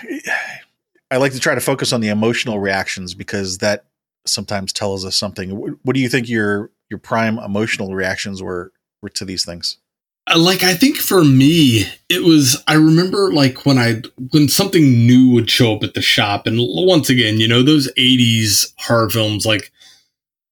[1.09, 3.85] I like to try to focus on the emotional reactions because that
[4.25, 5.77] sometimes tells us something.
[5.83, 8.71] What, do you think your your prime emotional reactions were,
[9.01, 9.77] were to these things?
[10.27, 15.07] Uh, Like I think for me, it was I remember like when I when something
[15.07, 19.09] new would show up at the shop, and once again, you know, those '80s horror
[19.09, 19.71] films, like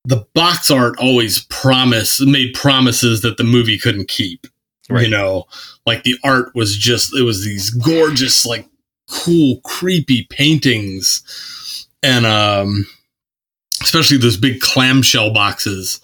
[0.05, 4.47] the box art always promised made promises that the movie couldn't keep.
[4.87, 5.45] You know,
[5.87, 8.67] like the art was just it was these gorgeous, like
[9.09, 12.85] cool, creepy paintings, and um,
[13.81, 15.99] especially those big clamshell boxes.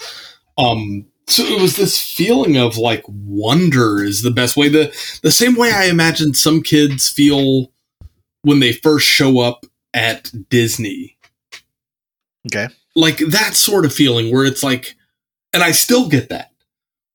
[0.58, 4.68] Um, so it was this feeling of like wonder is the best way.
[4.68, 4.92] The
[5.22, 7.72] the same way I imagine some kids feel
[8.42, 11.18] when they first show up at Disney
[12.48, 12.68] Okay.
[12.96, 14.96] Like that sort of feeling where it's like
[15.54, 16.52] and i still get that.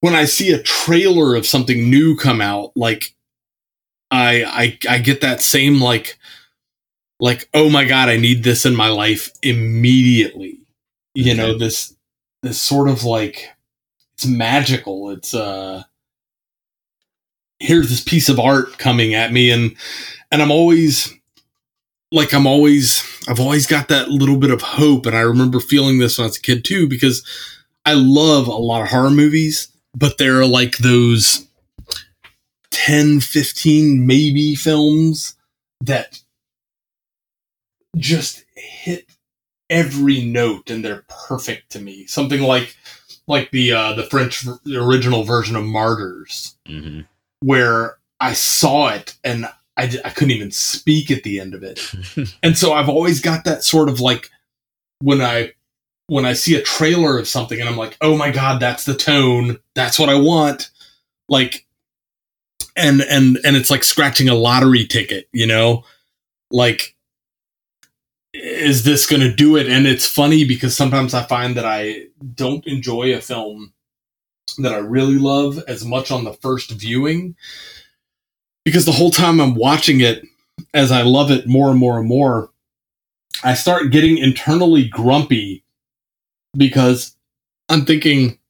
[0.01, 3.15] When i see a trailer of something new come out like
[4.11, 6.19] i i i get that same like
[7.19, 10.61] like oh my god i need this in my life immediately.
[11.15, 11.95] You know this
[12.43, 13.51] this sort of like
[14.15, 15.11] it's magical.
[15.11, 15.83] It's uh
[17.59, 19.75] here's this piece of art coming at me and
[20.31, 21.13] and i'm always
[22.17, 25.99] like I'm always I've always got that little bit of hope and I remember feeling
[25.99, 27.25] this when I was a kid too because
[27.85, 31.47] I love a lot of horror movies but there are like those
[32.73, 35.37] 10 15 maybe films
[35.83, 36.23] that
[37.97, 39.07] just hit
[39.71, 42.07] every note and they're perfect to me.
[42.07, 42.77] Something like
[43.27, 47.01] like the uh the French the original version of Martyrs hmm
[47.41, 49.47] where I saw it and
[49.77, 51.81] I, I couldn't even speak at the end of it.
[52.43, 54.31] and so I've always got that sort of like
[55.01, 55.53] when I
[56.09, 58.95] when I see a trailer of something and I'm like, "Oh my god, that's the
[58.95, 59.59] tone.
[59.75, 60.71] That's what I want."
[61.29, 61.67] Like
[62.77, 65.85] and and and it's like scratching a lottery ticket, you know?
[66.51, 66.97] Like
[68.33, 69.67] is this going to do it?
[69.67, 73.73] And it's funny because sometimes I find that I don't enjoy a film
[74.59, 77.35] that I really love as much on the first viewing
[78.67, 80.27] because the whole time I'm watching it,
[80.75, 82.51] as I love it more and more and more,
[83.45, 85.63] I start getting internally grumpy
[86.57, 87.17] because
[87.69, 88.41] I'm thinking,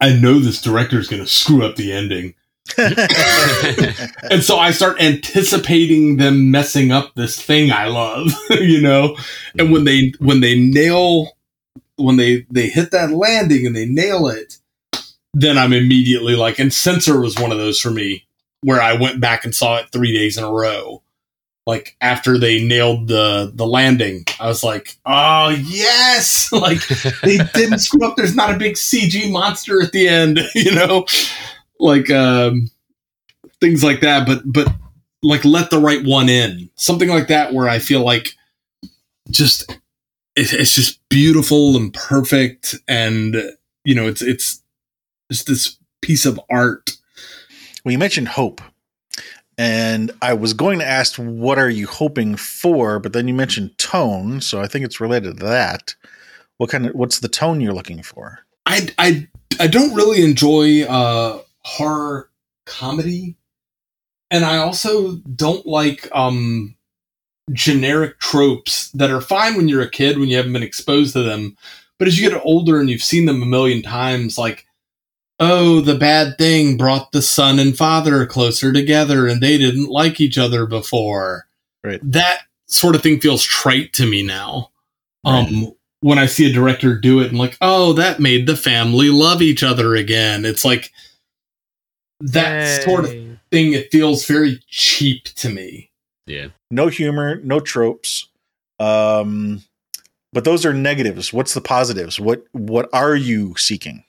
[0.00, 2.34] I know this director is going to screw up the ending.
[4.30, 9.16] And so I start anticipating them messing up this thing I love, you know?
[9.58, 11.32] And when they when they nail
[11.96, 14.58] when they they hit that landing and they nail it,
[15.32, 18.27] then I'm immediately like and Censor was one of those for me
[18.62, 21.02] where I went back and saw it 3 days in a row.
[21.66, 26.80] Like after they nailed the the landing, I was like, "Oh, yes!" Like
[27.22, 28.16] they didn't screw up.
[28.16, 31.04] There's not a big CG monster at the end, you know,
[31.78, 32.70] like um,
[33.60, 34.26] things like that.
[34.26, 34.68] But but
[35.22, 38.32] like let the right one in, something like that, where I feel like
[39.30, 39.70] just
[40.36, 43.36] it, it's just beautiful and perfect, and
[43.84, 44.62] you know, it's it's
[45.30, 46.97] just this piece of art.
[47.84, 48.60] Well, you mentioned hope,
[49.56, 53.76] and I was going to ask, "What are you hoping for?" But then you mentioned
[53.78, 55.94] tone, so I think it's related to that.
[56.58, 58.40] What kind of what's the tone you're looking for?
[58.66, 59.28] I I
[59.60, 62.30] I don't really enjoy uh horror
[62.66, 63.36] comedy
[64.30, 66.76] and I also don't like um
[67.52, 71.22] generic tropes that are fine when you're a kid when you haven't been exposed to
[71.22, 71.56] them
[71.98, 74.66] But as you get older and you've seen them a million times, like,
[75.40, 80.20] oh, the bad thing brought the son and father closer together and they didn't like
[80.20, 81.46] each other before.
[81.84, 82.00] Right.
[82.02, 84.70] That sort of thing feels trite to me now.
[85.24, 85.46] Right.
[85.48, 89.10] Um, when I see a director do it and like, oh, that made the family
[89.10, 90.44] love each other again.
[90.44, 90.92] It's like
[92.20, 93.10] that sort of
[93.50, 93.72] thing.
[93.72, 95.90] It feels very cheap to me.
[96.26, 96.48] Yeah.
[96.70, 98.28] no humor, no tropes.
[98.78, 99.62] Um,
[100.32, 101.32] but those are negatives.
[101.32, 102.20] What's the positives?
[102.20, 104.04] What what are you seeking?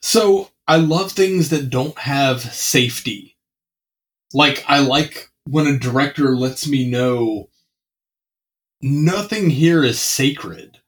[0.00, 3.36] So I love things that don't have safety.
[4.32, 7.48] Like I like when a director lets me know
[8.80, 10.78] nothing here is sacred.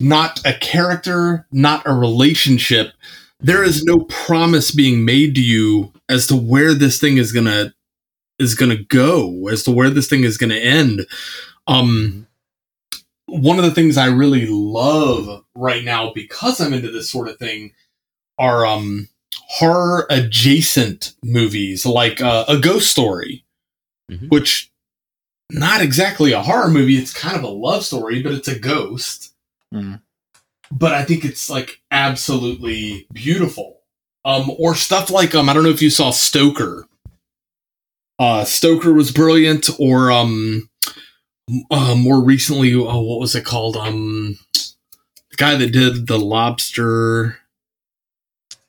[0.00, 2.92] Not a character, not a relationship.
[3.40, 7.74] There is no promise being made to you as to where this thing is gonna
[8.38, 11.06] is gonna go, as to where this thing is gonna end.
[11.66, 12.26] Um
[13.26, 17.38] one of the things I really love right now because I'm into this sort of
[17.38, 17.72] thing
[18.38, 19.08] are um
[19.48, 23.44] horror adjacent movies like uh, a ghost story
[24.10, 24.28] Mhm.
[24.30, 24.70] which
[25.50, 29.32] not exactly a horror movie it's kind of a love story but it's a ghost.
[29.72, 30.00] Mhm.
[30.70, 33.78] but i think it's like absolutely beautiful.
[34.24, 36.86] Um or stuff like um i don't know if you saw stoker.
[38.18, 40.68] Uh stoker was brilliant or um
[41.70, 43.76] uh, more recently oh, what was it called?
[43.76, 47.38] Um the guy that did the lobster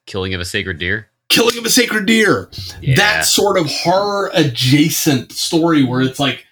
[0.06, 1.10] Killing of a sacred deer.
[1.30, 2.50] killing of a sacred deer
[2.82, 2.96] Yeah.
[2.96, 6.46] that sort of horror adjacent story where it's like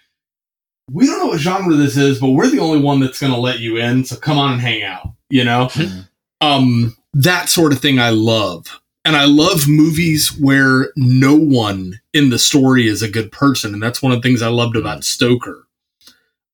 [0.89, 3.37] we don't know what genre this is but we're the only one that's going to
[3.39, 6.07] let you in so come on and hang out you know Mhm.
[6.41, 12.29] um that sort of thing i love and i love movies where no one in
[12.31, 15.03] the story is a good person and that's one of the things i loved about
[15.03, 15.67] stoker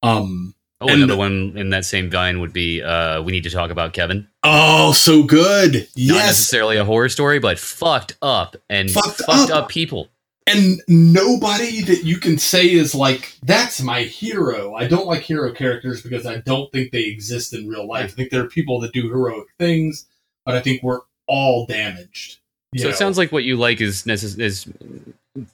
[0.04, 3.50] um Oh, and- another one in that same vein would be uh, we need to
[3.50, 4.28] talk about Kevin.
[4.44, 9.52] oh so good Not yes necessarily a horror story, but fucked up and Fucked fucked,
[9.52, 9.64] up.
[9.64, 9.70] up.
[9.70, 10.10] people.
[10.46, 15.52] and nobody that you can say is like that's my hero i don't like hero
[15.52, 18.80] characters because i don't think they exist in real life i think there are people
[18.80, 20.06] that do heroic things
[20.46, 22.38] but i think we're all damaged
[22.78, 22.90] So know?
[22.92, 24.68] it sounds like what you like is necess- is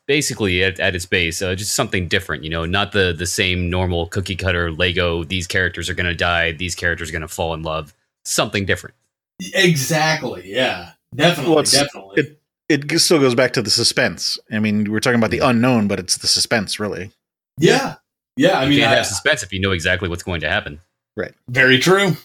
[0.08, 2.44] basically at, at its base uh, just something different.
[2.44, 5.24] You know, not the the same normal cookie cutter Lego.
[5.24, 6.52] These characters are gonna die.
[6.52, 7.94] These characters are gonna fall in love.
[8.26, 8.96] Something different.
[9.54, 14.40] exactly yeah definitely Well, definitely it- It still goes back to the suspense.
[14.52, 17.12] I mean, we're talking about the unknown, but it's the suspense, really.
[17.60, 17.96] yeah
[18.38, 20.50] yeah i You mean can't I- have suspense if you know exactly what's going to
[20.50, 20.80] happen.
[21.18, 22.16] Right very true.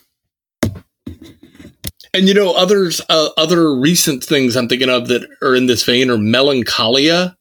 [2.15, 5.85] And you know, others, uh, other recent things I'm thinking of that are in this
[5.85, 7.37] vein are Melancholia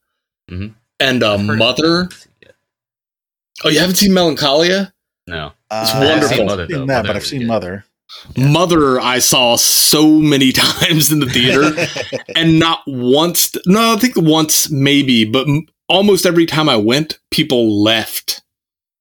[0.50, 0.74] Mhm.
[1.00, 2.08] and uh, I've heard of Mother.
[3.64, 4.92] Oh, you haven't seen Melancholia?
[5.26, 5.52] No.
[5.70, 6.08] It's Uh, wonderful.
[6.08, 6.86] I haven't Mother, seen though.
[6.86, 7.48] that, Mother but I've seen good.
[7.48, 7.84] Mother.
[8.36, 11.86] Mother, I saw so many times in the theater,
[12.36, 13.54] and not once.
[13.66, 18.40] No, I think once maybe, but m- almost every time I went, people left.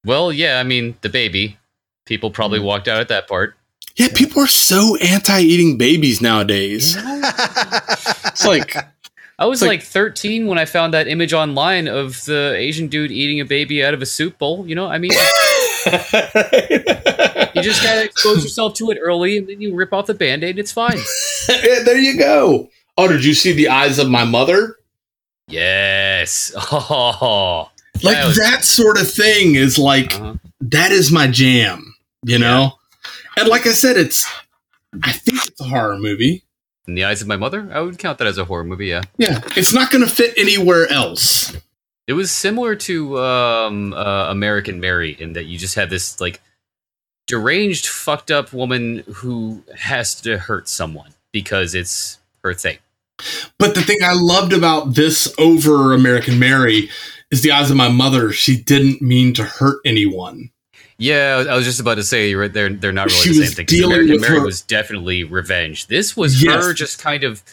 [0.06, 0.60] Well, yeah.
[0.60, 1.58] I mean, the baby.
[2.06, 3.56] People probably walked out at that part.
[3.96, 6.96] Yeah, people are so anti-eating babies nowadays.
[6.98, 8.76] It's like
[9.40, 13.12] I was like, like- 13 when I found that image online of the Asian dude
[13.12, 14.68] eating a baby out of a soup bowl.
[14.68, 15.12] You know, I mean,
[15.88, 20.60] you just gotta expose yourself to it early, and then you rip off the band-aid.
[20.60, 20.98] It's fine.
[21.50, 22.70] Yeah, there you go.
[22.98, 24.76] Oh, did you see the eyes of my mother?
[25.48, 26.52] yes.
[26.72, 27.70] Oh,
[28.04, 30.34] Like That was- that sort of thing is like uh-huh.
[30.60, 32.74] that is my jam, you know?
[33.38, 34.26] And like I said, it's
[35.04, 36.44] I think it's a horror movie.
[36.88, 38.88] In the eyes of my mother, I would count that as a horror movie.
[38.88, 39.42] Yeah, Yeah.
[39.56, 41.56] It's not gonna fit anywhere else.
[42.08, 46.42] it was similar to um, uh, American Mary in that you just have this like
[47.28, 52.78] deranged, fucked up woman who has to hurt someone because it's her thing.
[53.60, 56.90] But the thing I loved about this over American Mary
[57.32, 58.32] is the eyes of my mother.
[58.32, 60.52] She didn't mean to hurt anyone.
[61.00, 62.52] Yeah, I was just about to say right.
[62.52, 63.66] They're they're not really She the same thing.
[63.68, 65.88] dealing American with Mary her- was definitely revenge.
[65.88, 66.64] This was Yes.
[66.66, 67.44] her just kind of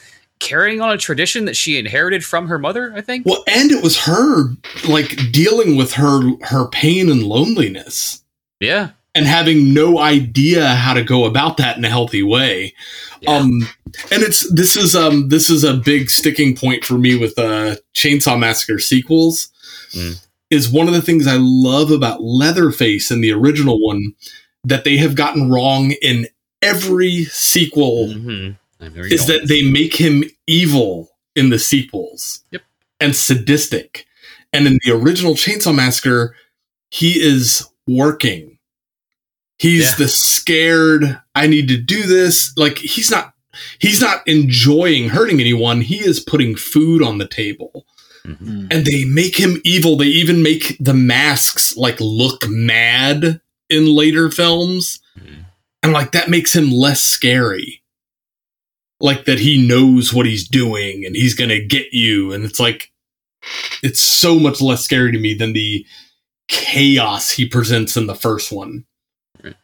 [0.40, 2.92] carrying on a tradition that she inherited from her mother.
[2.96, 3.26] I think.
[3.26, 4.50] Well, and it was her
[4.88, 8.22] like dealing with her her pain and loneliness.
[8.60, 12.72] Yeah, and having no idea how to go about that in a healthy way.
[13.20, 13.32] Yeah.
[13.36, 13.68] Um,
[14.10, 17.76] and it's this is um this is a big sticking point for me with uh
[17.94, 19.50] Chainsaw Massacre sequels.
[19.92, 20.24] Mm.
[20.54, 24.14] Is one of the things I love about Leatherface in the original one
[24.64, 26.28] that they have gotten wrong in
[26.62, 28.50] every sequel hmm
[28.80, 32.44] is that they make him evil in the sequels.
[32.50, 32.62] Yep.
[33.00, 34.06] And sadistic.
[34.52, 36.36] And in the original Chainsaw Massacre,
[36.90, 38.58] he is working.
[39.58, 39.94] He's Yeah.
[39.98, 42.52] the scared, I need to do this.
[42.56, 43.32] Like he's not
[43.78, 45.80] he's not enjoying hurting anyone.
[45.80, 47.86] He is putting food on the table.
[48.26, 48.68] Mhm.
[48.70, 49.96] And they make him evil.
[49.96, 55.00] They even make the masks like look mad in later films.
[55.18, 55.44] Mhm.
[55.82, 57.82] And like that makes him less scary.
[59.00, 62.60] Like that he knows what he's doing and he's going to get you and it's
[62.60, 62.90] like
[63.82, 65.84] it's so much less scary to me than the
[66.48, 68.84] chaos he presents in the first one.
[69.42, 69.56] Right.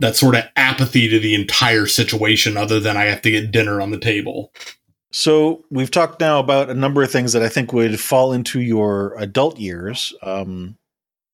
[0.00, 3.80] That sort of apathy to the entire situation, other than I have to get dinner
[3.80, 4.52] on the table.
[5.12, 8.60] So we've talked now about a number of things that I think would fall into
[8.60, 10.14] your adult years.
[10.22, 10.76] Um,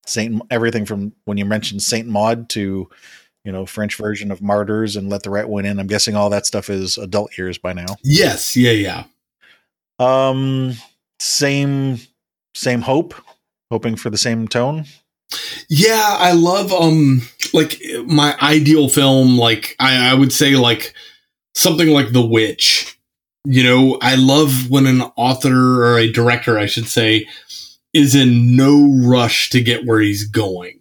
[0.06, 2.88] Saint everything from when you mentioned Saint Maud to
[3.44, 5.80] you know French version of Martyrs and Let the Right One In.
[5.80, 7.96] I'm guessing all that stuff is adult years by now.
[8.04, 9.04] Yes, yeah, yeah.
[9.98, 10.74] Um,
[11.18, 11.98] same
[12.54, 13.14] same hope,
[13.70, 14.84] hoping for the same tone.
[15.68, 17.22] Yeah, I love um
[17.52, 20.94] like my ideal film, like I, I would say like
[21.54, 22.95] something like The Witch.
[23.48, 27.26] You know, I love when an author or a director, I should say,
[27.92, 30.80] is in no rush to get where he's going.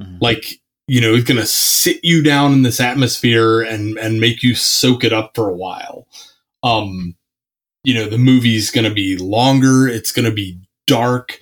[0.00, 0.18] Mhm.
[0.20, 4.54] Like, you know, he's gonna sit you down in this atmosphere and and make you
[4.54, 6.08] soak it up for a while.
[6.62, 7.14] Um,
[7.84, 11.40] you know, the movie's gonna be longer, it's gonna be dark.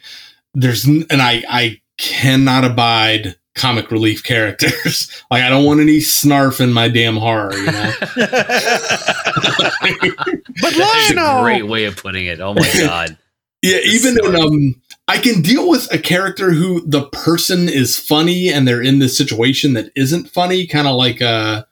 [0.53, 5.11] There's and I I cannot abide comic relief characters.
[5.31, 7.93] like I don't want any snarf in my damn horror, you know.
[10.59, 12.41] But That's a great way of putting it.
[12.41, 13.19] Oh my god.
[13.63, 18.49] Yeah, even in um I can deal with a character who the person is funny
[18.49, 21.65] and they're in this situation that isn't funny, kind of like uh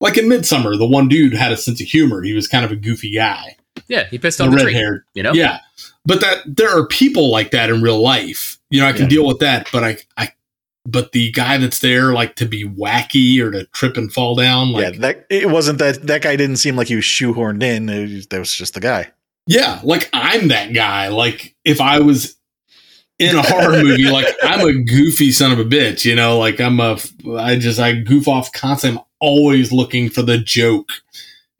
[0.00, 2.22] like in Midsommar, the one dude had a sense of humor.
[2.22, 3.56] He was kind of a goofy guy.
[3.88, 5.04] Yeah, he pissed The on the red hair.
[5.14, 5.32] You know?
[5.32, 5.60] Yeah.
[6.04, 8.58] But that there are people like that in real life.
[8.70, 9.08] You know, I can Yeah.
[9.08, 10.32] deal with that, but I I
[10.84, 14.72] but the guy that's there like to be wacky or to trip and fall down
[14.72, 17.86] like yeah, that it wasn't that that guy didn't seem like he was shoehorned in.
[17.86, 19.10] Was- that was just the guy.
[19.46, 21.08] Yeah, like I'm that guy.
[21.08, 22.36] Like if I was
[23.18, 26.60] in a horror movie, like I'm a goofy son of a bitch, you know, like
[26.60, 26.98] I'm a
[27.38, 29.00] I just I goof off constantly.
[29.00, 30.90] I'm always looking for the joke.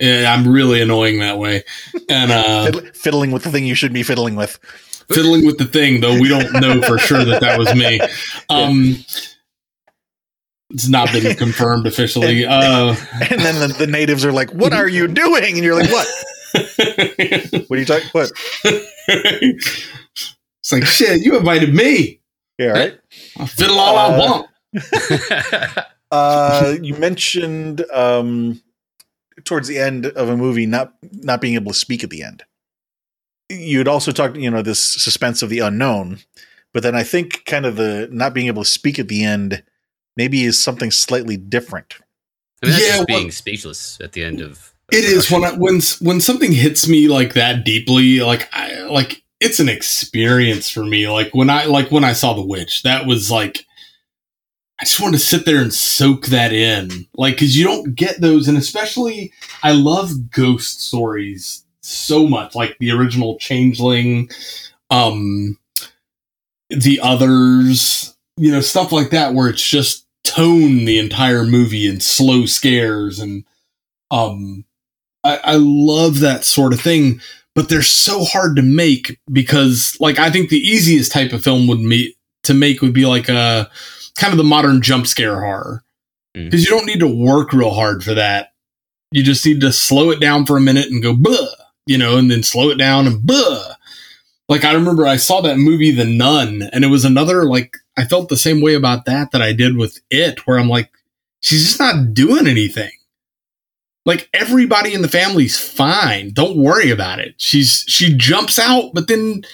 [0.01, 1.63] And I'm really annoying that way.
[2.09, 4.59] And uh fiddling with the thing you should be fiddling with.
[5.15, 8.01] Fiddling with the thing though, we don't know for sure that that was me.
[8.51, 8.97] Um
[10.71, 12.45] it's not been confirmed officially.
[12.47, 12.95] Uh
[13.31, 16.07] And then the, the natives are like, "What are you doing?" And you're like, "What?
[17.69, 18.09] What are you talking?
[18.13, 18.31] What?
[18.65, 22.21] it's like shit, you invited me.
[22.59, 22.99] Yeah, right."
[23.39, 24.49] I'll fiddle all I Uh, want.
[26.13, 28.61] Uh, you mentioned um,
[29.45, 32.45] towards the end of a movie not not being able to speak at the end.
[33.53, 36.19] You'd also talked, you know, this suspense of the unknown,
[36.73, 39.63] but then I think kind of the not being able to speak at the end
[40.17, 41.95] maybe is something slightly different.
[42.63, 44.73] I mean, Yeah, being well- speechless at the end of.
[44.91, 49.23] It is when I, when when something hits me like that deeply, like I like
[49.41, 51.09] it's an experience for me.
[51.09, 53.65] Like when I like when I saw the witch, that was like
[54.79, 58.21] I just wanted to sit there and soak that in, like because you don't get
[58.21, 59.33] those, and especially
[59.63, 64.31] I love ghost stories so much, like the original Changeling,
[64.91, 65.59] um,
[66.71, 72.03] the others, you know, stuff like that, where it's just tone the entire movie and
[72.03, 73.45] slow scares and
[74.13, 74.65] um
[75.25, 77.21] I, I love that sort of thing,
[77.55, 81.67] but they're so hard to make because, like, I think the easiest type of film
[81.69, 82.15] would me
[82.45, 83.71] to make would be like a
[84.17, 85.83] kind of the modern jump scare horror
[86.37, 86.45] Mm.
[86.45, 88.53] because you don't need to work real hard for that.
[89.11, 91.47] You just need to slow it down for a minute and go buh,
[91.87, 93.75] you know, and then slow it down and buh.
[94.49, 98.05] Like I remember I saw that movie The Nun, and it was another like I
[98.05, 100.91] felt the same way about that that I did with it, where I'm like,
[101.41, 102.91] she's just not doing anything
[104.05, 106.33] like everybody in the family's fine.
[106.33, 107.35] Don't worry about it.
[107.39, 109.45] She's she jumps out, but then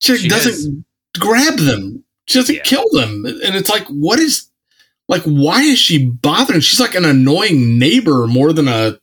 [0.00, 0.84] she, She doesn't
[1.18, 2.02] grab them.
[2.26, 2.62] She doesn't Yeah.
[2.62, 3.26] kill them.
[3.26, 4.48] And it's like, what is
[5.08, 6.60] like why is she bothering?
[6.60, 8.98] She's like an annoying neighbor more than a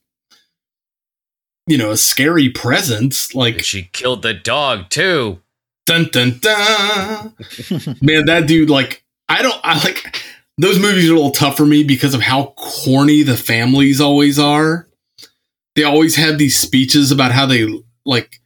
[1.68, 3.30] you know, a scary presence.
[3.30, 5.42] And Like she killed the dog too.
[5.86, 7.34] dun dun dun.
[8.02, 10.22] Man, that dude, like, I don't, I like,
[10.58, 14.40] those movies are a little tough for me because of how corny the families always
[14.40, 14.88] are.
[15.76, 17.68] They always have these speeches about how they,
[18.06, 18.42] like,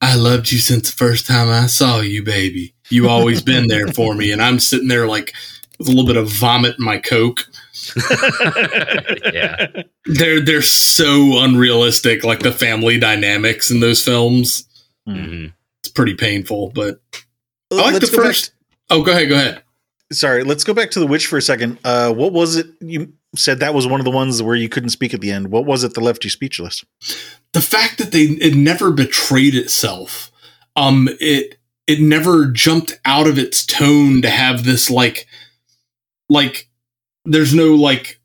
[0.00, 2.74] I loved you since the first time I saw you, baby.
[2.90, 4.30] You always been there for me.
[4.32, 5.32] And I'm sitting there, like,
[5.78, 7.46] with a little bit of vomit in my Coke.
[9.32, 9.82] yeah.
[10.06, 14.66] They're, they're so unrealistic, like the family dynamics in those films.
[15.08, 15.52] Mhm.
[15.82, 17.00] It's pretty painful, but
[17.70, 18.52] I like Let's the go back- first.
[18.90, 19.62] Oh, go ahead, go ahead.
[20.12, 21.78] sorry, let's go back to the witch for a second.
[21.84, 24.90] Uh, what was it you said that was one of the ones where you couldn't
[24.90, 25.48] speak at the end?
[25.50, 26.84] What was it that left you speechless?
[27.52, 30.32] the fact that they it never betrayed itself
[30.74, 31.56] um it
[31.86, 35.26] it never jumped out of its tone to have this like
[36.28, 36.68] like
[37.24, 38.20] there's no like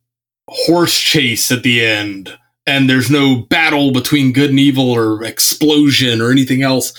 [0.49, 6.21] horse chase at the end and there's no battle between good and evil or explosion
[6.21, 6.93] or anything else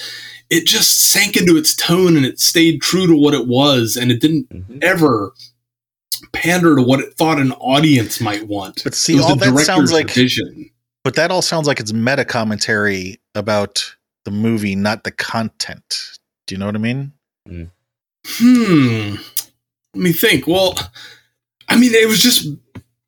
[0.50, 4.10] it just sank into its tone and it stayed true to what it was and
[4.12, 4.82] it didn't Mhm.
[4.82, 5.32] ever
[6.32, 10.10] pander to what it thought an audience might want But see, all that sounds like,
[10.12, 10.70] vision
[11.02, 13.96] but that all sounds like it's meta commentary about
[14.26, 16.18] the movie, not the content.
[16.46, 17.12] Do you know what I mean?
[18.26, 19.14] Hmm.
[19.94, 20.46] Let me think.
[20.46, 20.74] Well,
[21.70, 22.46] I mean, it was just,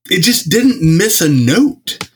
[0.09, 2.09] it just didn't miss a note.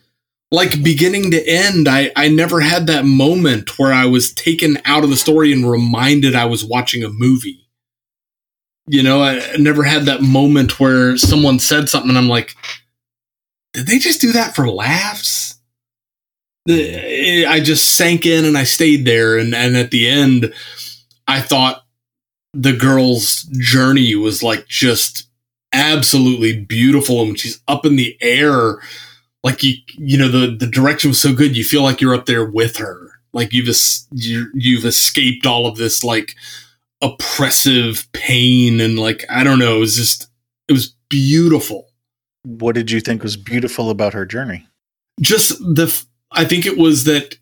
[0.49, 5.03] Like beginning to end, I, I never had that moment where I was taken out
[5.03, 7.67] of the story and reminded I was watching a movie.
[8.87, 12.55] You know, I, never had that moment where someone said something and I'm like,
[13.73, 15.59] did they just do that for laughs?
[16.69, 19.37] Eh, I just sank in and I stayed there.
[19.37, 20.53] And, and at the end,
[21.27, 21.83] I thought
[22.53, 25.26] the girl's journey was like just
[25.73, 28.77] absolutely beautiful and when she's up in the air
[29.43, 32.25] like you you know the the direction was so good you feel like you're up
[32.25, 36.35] there with her like you've es- you're, you've escaped all of this like
[37.01, 40.27] oppressive pain and like i don't know it was just
[40.67, 41.87] it was beautiful
[42.43, 44.65] What did you think was beautiful about her journey?
[45.21, 47.37] just the f- i think it was that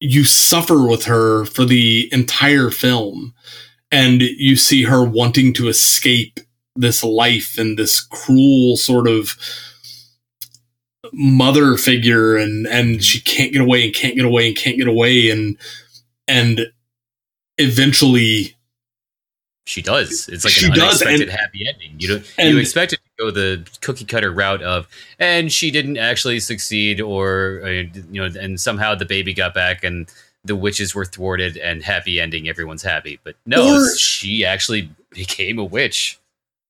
[0.00, 3.32] you suffer with her for the entire film
[3.90, 6.40] and you see her wanting to escape
[6.76, 9.36] this life and this cruel sort of
[11.12, 14.88] mother figure and and she can't get away and can't get away and can't get
[14.88, 15.56] away and
[16.26, 16.66] and
[17.58, 18.56] eventually
[19.66, 20.28] She does.
[20.28, 21.94] It's like She an does, unexpected and- happy ending.
[21.98, 24.86] You don't and- you expect it to go the cookie cutter route of,
[25.18, 29.84] and she didn't actually succeed, or uh, you know, and somehow the baby got back,
[29.84, 30.06] and
[30.44, 33.18] the witches were thwarted, and happy ending, everyone's happy.
[33.24, 36.18] But no, Or- she actually became a witch.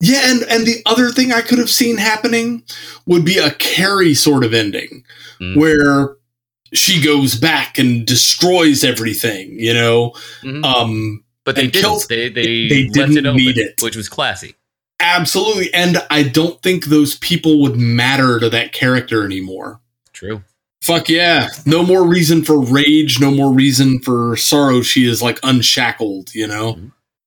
[0.07, 2.63] Yeah, and and the other thing I could have seen happening
[3.07, 5.05] would be a Carrie sort of ending,
[5.41, 5.57] Mm.
[5.57, 6.17] where
[6.73, 9.57] she goes back and destroys everything.
[9.59, 10.65] You know, Mhm.
[10.65, 11.83] um, but they and didn't.
[11.85, 13.75] kills- they they, they left didn't it open, need it.
[13.81, 14.55] which was classy.
[15.01, 15.73] absolutely.
[15.75, 19.81] And I don't think those people would matter to that character anymore.
[20.13, 20.43] True.
[20.83, 21.49] Fuck yeah!
[21.67, 23.19] No more reason for rage.
[23.19, 24.83] No more reason for sorrow.
[24.83, 26.35] She is like unshackled.
[26.35, 26.79] You know.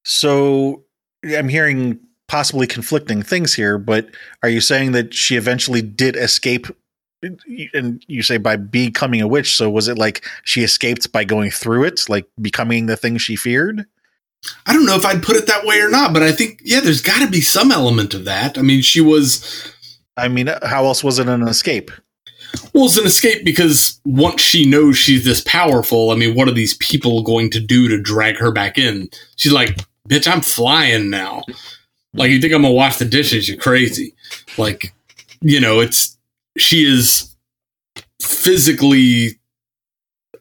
[0.04, 0.84] So
[1.28, 4.10] I'm hearing possibly conflicting things here, but
[4.44, 6.68] are you saying that she eventually did escape?
[7.74, 9.56] And you say by becoming a witch.
[9.56, 13.36] So was it like she escaped by going through it, like becoming the thing she
[13.36, 13.86] feared?
[14.68, 16.80] I don't know if I'd put it that way or not, but I think yeah,
[16.80, 18.58] there's got to be some element of that.
[18.58, 19.74] I mean, she was
[20.18, 21.92] I mean, uh, how else was it an escape?
[22.74, 26.54] Well, it's an escape because once she knows she's this powerful, I mean, what are
[26.54, 29.10] these people going to do to drag her back in?
[29.36, 29.78] She's like,
[30.10, 31.44] bitch, I'm flying now.
[32.14, 33.48] Like, you think I'm gonna wash the dishes?
[33.48, 34.16] You're crazy.
[34.58, 34.94] Like,
[35.42, 36.18] you know, it's
[36.58, 37.36] she is
[38.22, 39.40] physically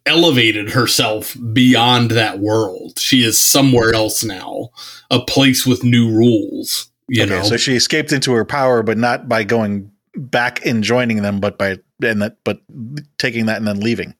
[0.06, 2.98] elevated herself beyond that world.
[2.98, 4.70] She is somewhere else now,
[5.10, 6.90] a place with new rules.
[7.08, 10.82] You okay, know, so she escaped into her power, but not by going back and
[10.82, 12.60] joining them, but by and that, but
[13.18, 14.14] taking that and then leaving.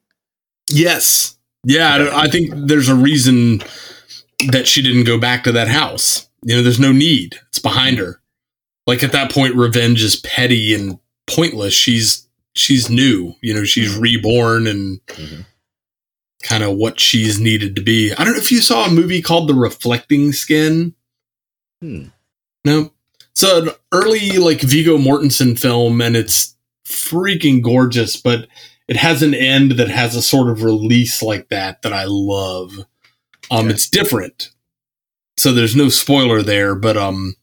[0.69, 1.37] Yes.
[1.63, 3.61] Yeah, I, I think there's a reason
[4.49, 6.26] that she didn't go back to that house.
[6.43, 7.35] You know, there's no need.
[7.49, 8.21] It's behind her.
[8.85, 11.73] Like at that point, revenge is petty and pointless.
[11.73, 13.33] She's she's new.
[13.41, 15.45] You know, she's reborn and Mhm.
[16.43, 18.13] kind of what she's needed to be.
[18.13, 20.93] I don't know if you saw a movie called The Reflecting Skin.
[21.81, 22.05] Hmm.
[22.65, 22.91] No,
[23.31, 28.15] it's an early like Viggo Mortensen film, and it's freaking gorgeous.
[28.17, 28.47] But
[28.87, 32.85] it has an end that has a sort of release like that that I love.
[33.51, 33.73] Um, Okay.
[33.75, 34.49] it's different,
[35.37, 36.75] so there's no spoiler there.
[36.75, 37.35] But um,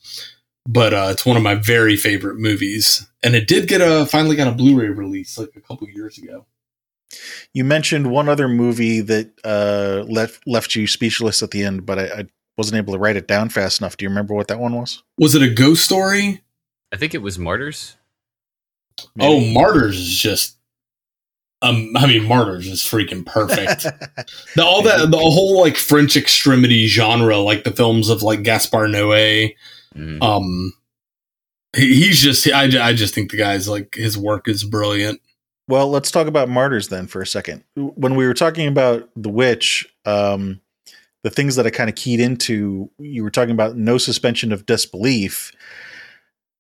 [0.67, 4.37] but uh, it's one of my very favorite movies, and it did get a finally
[4.37, 6.47] got a Blu-ray release like a couple years ago.
[7.53, 11.99] You mentioned one other movie that uh, left left you speechless at the end, but
[11.99, 12.27] I, I
[12.57, 13.97] wasn't able to write it down fast enough.
[13.97, 15.03] Do you remember what that one was?
[15.19, 16.43] Was it a ghost story?
[16.93, 17.97] I think it was Martyrs.
[19.19, 20.57] Oh, Martyrs is just.
[21.63, 23.83] Um, I mean, Martyrs is freaking perfect.
[24.57, 28.87] the, all that, the whole like French extremity genre, like the films of like Gaspar
[28.87, 29.55] Noé.
[29.97, 30.23] Mhm.
[30.23, 30.73] Um,
[31.75, 35.21] he, he's just, I, I just think the guy's like his work is brilliant.
[35.67, 37.65] Well, let's talk about martyrs then for a second.
[37.75, 40.61] When we were talking about the witch, um,
[41.23, 44.67] the things that I kind of keyed into, you were talking about no suspension of
[44.67, 45.53] disbelief,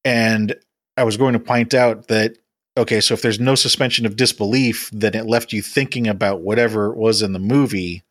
[0.02, 0.56] and
[0.96, 2.38] I was going to point out that
[2.76, 6.86] okay, so if there's no suspension of disbelief, then it left you thinking about whatever
[6.90, 8.02] it was in the movie.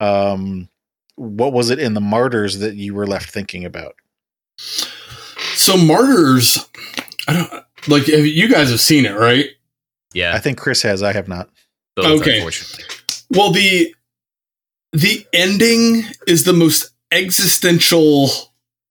[0.00, 0.68] Um,
[1.16, 3.94] what was it in the Martyrs that you were left thinking about?
[5.54, 6.58] So Martyrs,
[7.28, 8.06] I don't like.
[8.06, 9.46] Have, you guys have seen it, right?
[10.12, 10.34] Yeah.
[10.34, 11.02] I think Chris has.
[11.02, 11.50] I have not.
[11.96, 12.40] both, okay.
[13.30, 13.94] Well, the
[14.92, 18.28] the ending is the most existential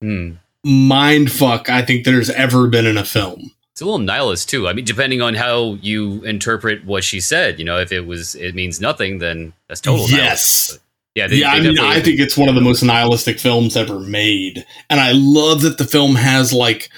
[0.02, 0.34] Hmm.
[0.64, 3.52] mind fuck I think there's ever been in a film.
[3.80, 4.68] It's a little nihilist too.
[4.68, 8.36] I mean, depending on how you interpret what she said, you know, if it was
[8.36, 10.06] it means nothing, then that's total.
[10.10, 10.78] Yes.
[11.16, 11.28] Yeah.
[11.28, 14.02] They, yeah, they I mean, I think it's one of the most nihilistic films ever
[14.02, 16.90] made, and I love that the film has like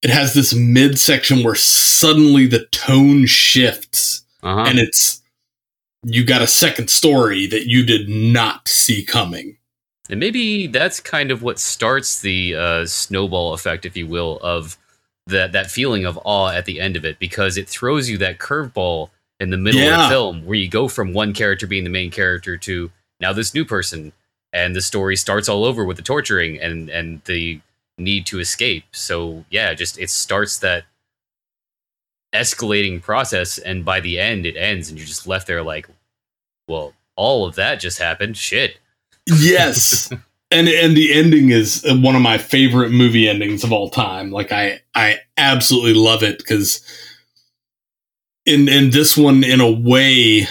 [0.00, 4.64] it has this midsection where suddenly the tone shifts, Uh-huh.
[4.66, 5.20] and it's
[6.04, 9.58] you got a second story that you did not see coming.
[10.08, 14.78] And maybe that's kind of what starts the uh, snowball effect, if you will, of
[15.26, 18.38] that that feeling of awe at the end of it, because it throws you that
[18.38, 21.90] curveball in the middle of the film, where you go from one character being the
[21.90, 24.12] main character to now this new person,
[24.52, 27.60] and the story starts all over with the torturing and and the
[27.98, 28.84] need to escape.
[28.92, 30.84] So yeah, just it starts that
[32.34, 35.88] escalating process, and by the end, it ends, and you're just left there like,
[36.68, 38.36] well, all of that just happened.
[38.36, 38.78] Shit.
[39.26, 40.12] Yes.
[40.50, 44.30] and and the ending is one of my favorite movie endings of all time.
[44.30, 46.80] Like I I absolutely love it cuz
[48.44, 50.46] in in this one in a way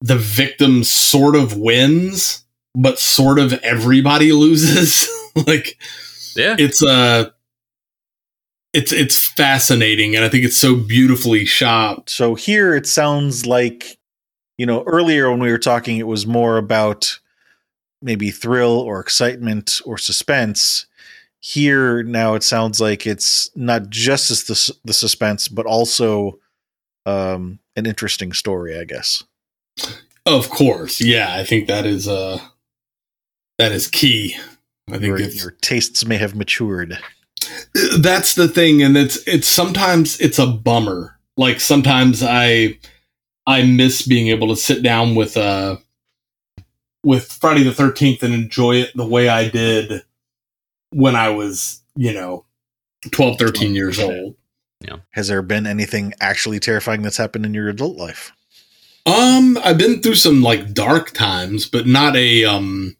[0.00, 2.44] the victim sort of wins
[2.74, 5.08] but sort of everybody loses.
[5.46, 5.78] like
[6.36, 6.56] Yeah.
[6.58, 7.30] it's uh
[8.72, 12.08] it's it's fascinating and I think it's so beautifully shot.
[12.08, 13.98] So here it sounds like,
[14.56, 17.18] you know, earlier when we were talking, it was more about
[18.02, 20.86] maybe thrill or excitement or suspense.
[21.40, 26.38] Here now it sounds like it's not just as the, the suspense, but also
[27.04, 29.24] um, an interesting story, I guess.
[30.24, 31.00] Of course.
[31.00, 32.38] Yeah, I think that is uh
[33.58, 34.36] that is key.
[34.88, 36.98] I think Your, your tastes may have matured.
[37.98, 42.78] that's the thing and it's it's sometimes it's a bummer like sometimes i
[43.48, 45.76] i miss being able to sit down with uh
[47.04, 50.02] with friday the 13th and enjoy it the way i did
[50.90, 52.44] when i was you know
[53.10, 54.36] 12 13 years old
[55.10, 58.32] Has there been anything actually terrifying that's happened in your adult life?
[59.06, 62.96] um i've been through some like dark times but not a um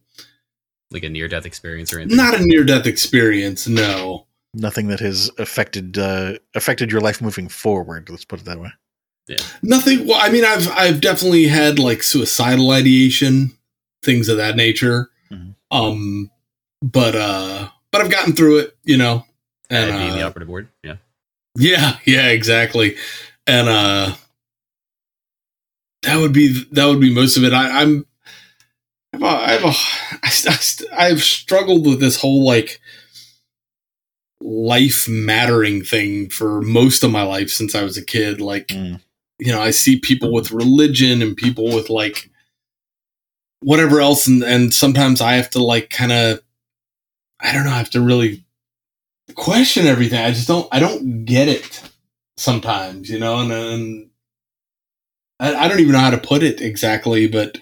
[0.90, 2.16] like a near death experience or anything.
[2.16, 7.48] not a near death experience no Nothing that has affected uh, affected your life moving
[7.48, 8.10] forward.
[8.10, 8.68] Let's put it that way.
[9.26, 9.38] Yeah.
[9.62, 10.06] Nothing.
[10.06, 13.56] Well, I mean, I've I've definitely had like suicidal ideation,
[14.02, 15.10] things of that nature.
[15.30, 15.54] Mhm.
[15.70, 16.30] Um,
[16.82, 19.24] but uh, but I've gotten through it, you know.
[19.70, 20.68] And That'd be the uh, operative word.
[20.84, 20.96] Yeah.
[21.56, 22.96] yeah, yeah, exactly.
[23.46, 24.14] And uh,
[26.02, 27.52] that would be that would be most of it.
[27.52, 28.06] I, I'm.
[29.14, 32.80] I have a, I have a, I, st- I've struggled with this whole like
[34.40, 38.40] life mattering thing for most of my life since I was a kid.
[38.40, 39.00] Like, Mm.
[39.38, 42.30] you know, I see people with religion and people with like
[43.62, 46.40] whatever else, and and sometimes I have to like kind of,
[47.40, 48.44] I don't know, I have to really
[49.34, 50.22] question everything.
[50.22, 51.82] I just don't, I don't get it
[52.36, 54.10] sometimes, you know, and and
[55.40, 57.58] I, I don't even know how to put it exactly, but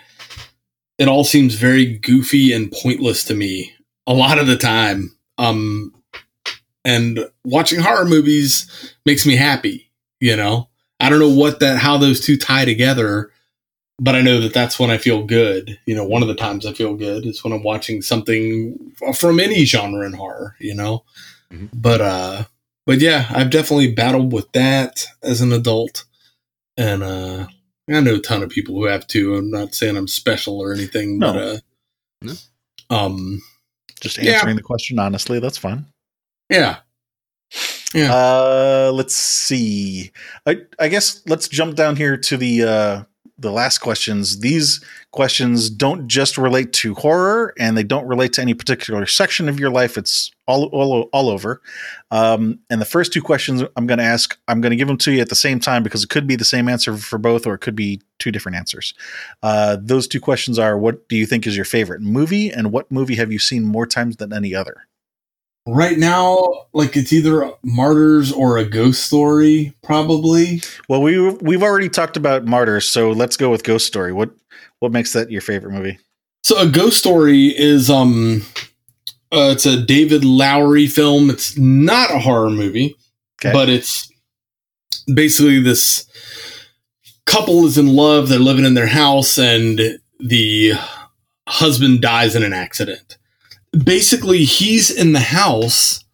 [0.99, 3.73] it all seems very goofy and pointless to me
[4.07, 5.17] a lot of the time.
[5.39, 5.95] Um,
[6.85, 10.69] and watching horror movies makes me happy, you know.
[10.99, 13.31] I don't know what that how those two tie together,
[14.01, 15.79] but I know that that's when I feel good.
[15.87, 19.39] You know, one of the times I feel good is when I'm watching something from
[19.39, 21.05] any genre in horror, you know.
[21.53, 21.69] Mhm.
[21.75, 22.45] But uh
[22.87, 26.05] but yeah, I've definitely battled with that as an adult.
[26.77, 27.47] And uh
[27.89, 29.35] I know a ton of people who have too.
[29.37, 31.33] I'm not saying I'm special or anything, No.
[31.33, 31.59] but uh
[32.23, 32.35] No.
[32.91, 33.43] um
[34.01, 34.33] Just Yeah.
[34.33, 35.87] answering the question honestly, that's fine.
[36.49, 36.79] yeah.
[37.93, 38.15] Yeah.
[38.15, 40.13] Uh, let's see.
[40.47, 43.03] I I guess let's jump down here to the uh,
[43.41, 44.41] the last questions.
[44.41, 49.49] These questions don't just relate to horror, and they don't relate to any particular section
[49.49, 49.97] of your life.
[49.97, 51.63] It's all all all over.
[52.11, 54.99] Um, and the first two questions I'm going to ask, I'm going to give them
[54.99, 57.47] to you at the same time because it could be the same answer for both,
[57.47, 58.95] or it could be two different answers.
[59.43, 62.91] Uh, those two questions are: What do you think is your favorite movie, and what
[62.93, 64.87] movie have you seen more times than any other?
[65.67, 70.63] Right now, like it's either Martyrs or a ghost story, probably.
[70.89, 74.13] Well, we we've already talked about Martyrs, so let's go with Ghost Story.
[74.13, 74.31] What
[74.81, 75.99] what makes that your favorite movie?
[76.43, 78.43] So a ghost story is um
[79.33, 81.31] uh, it's a David Lowery film.
[81.31, 82.97] It's not a horror movie,
[83.41, 83.53] Okay.
[83.53, 84.11] but it's
[85.15, 86.05] basically this
[87.27, 88.29] couple is in love.
[88.29, 90.73] They're living in their house, and the
[91.49, 93.19] husband dies in an accident.
[93.73, 96.05] Basically, he's in the house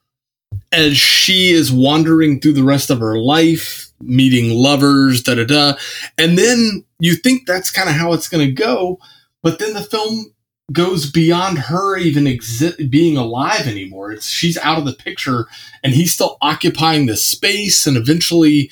[0.72, 5.74] as she is wandering through the rest of her life, meeting lovers, da da da.
[6.18, 8.98] And then you think that's kind of how it's going to go,
[9.42, 10.34] but then the film
[10.72, 14.12] goes beyond her even exi- being alive anymore.
[14.12, 15.46] It's she's out of the picture,
[15.82, 18.70] and he's still occupying this space, and eventually,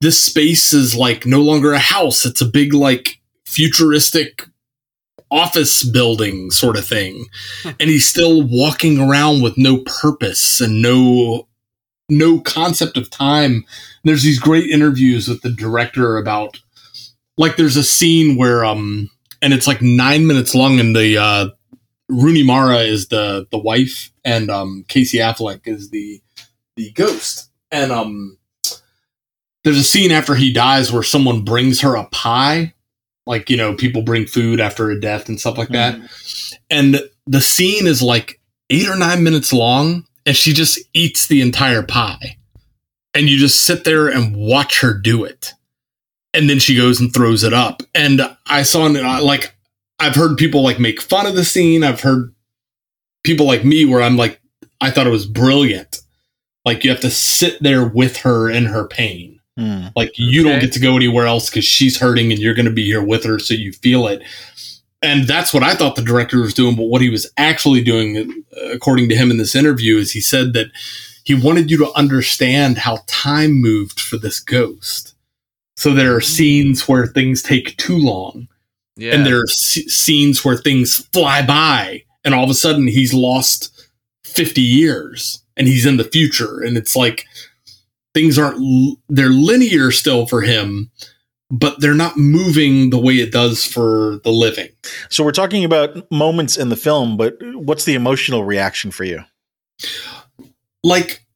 [0.00, 4.46] this space is like no longer a house; it's a big like futuristic
[5.30, 7.26] office building sort of thing,
[7.64, 11.48] and he's still walking around with no purpose and no
[12.08, 13.64] no concept of time.
[14.04, 16.60] There's these great interviews with the director about
[17.36, 19.10] like there's a scene where um
[19.42, 21.48] and it's like nine minutes long and the uh
[22.08, 26.20] Rooney Mara is the the wife and um Casey Affleck is the
[26.76, 27.50] the ghost.
[27.70, 28.38] And um
[29.64, 32.74] there's a scene after he dies where someone brings her a pie.
[33.26, 35.96] Like, you know, people bring food after a death and stuff like that.
[35.96, 36.56] Mm-hmm.
[36.70, 41.40] And the scene is like eight or nine minutes long, and she just eats the
[41.42, 42.38] entire pie.
[43.14, 45.54] And you just sit there and watch her do it.
[46.34, 47.82] And then she goes and throws it up.
[47.94, 49.56] And I saw, like,
[49.98, 51.82] I've heard people like make fun of the scene.
[51.82, 52.34] I've heard
[53.24, 54.40] people like me where I'm like,
[54.80, 56.02] I thought it was brilliant.
[56.64, 59.35] Like, you have to sit there with her in her pain.
[59.58, 59.86] Hmm.
[59.96, 62.72] Like you don't get to go anywhere else because she's hurting and you're going to
[62.72, 64.22] be here with her, so you feel it.
[65.02, 66.76] And that's what I thought the director was doing.
[66.76, 70.20] But what he was actually doing, uh, according to him in this interview, is he
[70.20, 70.66] said that
[71.24, 75.14] he wanted you to understand how time moved for this ghost.
[75.76, 78.48] So there are scenes where things take too long,
[78.96, 79.14] Yeah.
[79.14, 83.12] and there are s- scenes where things fly by, and all of a sudden he's
[83.14, 83.70] lost
[84.24, 86.60] 50 years and he's in the future.
[86.60, 87.26] And it's like
[88.16, 90.90] things aren't they're linear still for him,
[91.50, 94.68] but they're not moving the way it does for the living.
[95.10, 99.22] So we're talking about moments in the film, but what's the emotional reaction for you?
[100.82, 101.26] like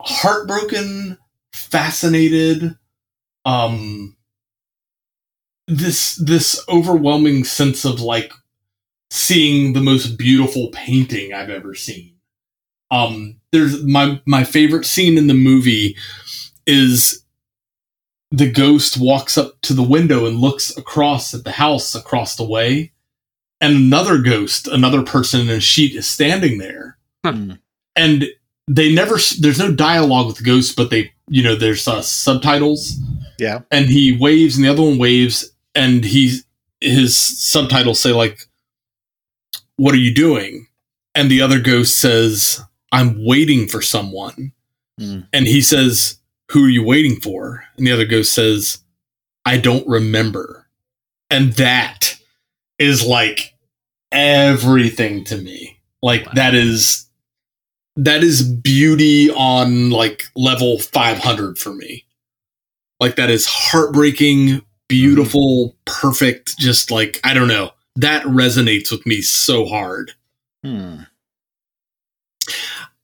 [0.00, 1.18] heartbroken,
[1.52, 2.76] fascinated,
[3.44, 4.16] um
[5.66, 8.32] this this overwhelming sense of like
[9.10, 12.14] seeing the most beautiful painting I've ever seen.
[12.90, 15.96] Um there's my my favorite scene in the movie
[16.66, 17.24] is
[18.30, 22.44] the ghost walks up to the window and looks across at the house across the
[22.44, 22.92] way
[23.60, 26.98] and another ghost, another person in a sheet is standing there.
[27.24, 27.52] Hmm.
[27.96, 28.26] And
[28.68, 32.98] they never there's no dialogue with the ghost but they you know there's uh, subtitles
[33.38, 33.60] Yeah.
[33.70, 36.38] and he waves and the other one waves and he
[36.80, 38.38] his subtitles say like
[39.76, 40.66] what are you doing
[41.14, 42.60] and the other ghost says
[42.94, 44.52] i'm waiting for someone.
[44.98, 45.20] Hmm.
[45.32, 46.18] and he says
[46.52, 47.64] who are you waiting for?
[47.76, 48.78] And the other ghost says
[49.44, 50.66] i don't remember.
[51.30, 52.16] And that
[52.78, 53.54] is like
[54.12, 55.80] everything to me.
[56.02, 56.32] Like Wow.
[56.36, 57.06] that is
[57.96, 62.04] that is beauty on like level 500 for me.
[63.00, 67.70] Like that is heartbreaking beautiful perfect just like i don't know.
[67.96, 70.12] That resonates with me so hard.
[70.62, 71.02] Hmm.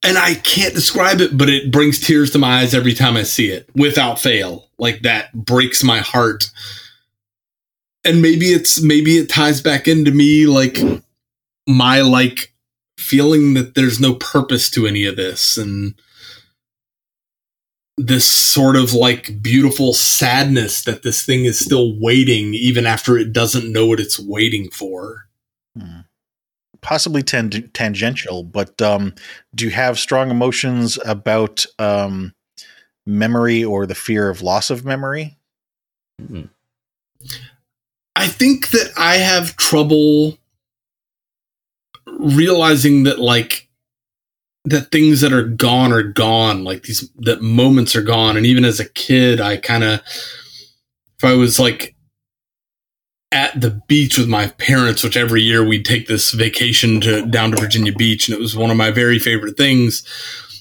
[0.03, 3.23] And i can't describe it but it brings tears to my eyes every time i
[3.23, 4.69] see it without fail.
[4.79, 6.51] Like that breaks my heart.
[8.05, 10.79] And maybe it's maybe it ties back into me like
[11.67, 12.55] my like
[12.99, 15.59] feeling that there's no purpose to any of this.
[15.59, 15.95] And
[17.99, 23.33] this sort of like beautiful sadness that this thing is still waiting even after it
[23.33, 25.27] doesn't know what it's waiting for.
[25.79, 26.01] Hmm.
[26.83, 29.15] Possibly tang- tangential, but um,
[29.55, 32.35] do you have strong emotions about um,
[33.07, 35.37] memory or the fear of loss of memory?
[36.27, 36.45] Hmm.
[38.17, 40.39] I think that I have trouble
[42.07, 43.69] realizing that like
[44.65, 48.65] that things that are gone are gone like these that moments are gone and even
[48.65, 51.95] as a kid I kind of if I was like
[53.33, 57.51] at the beach with my parents which every year we'd take this vacation to down
[57.53, 60.05] to Virginia Beach and it was one of my very favorite things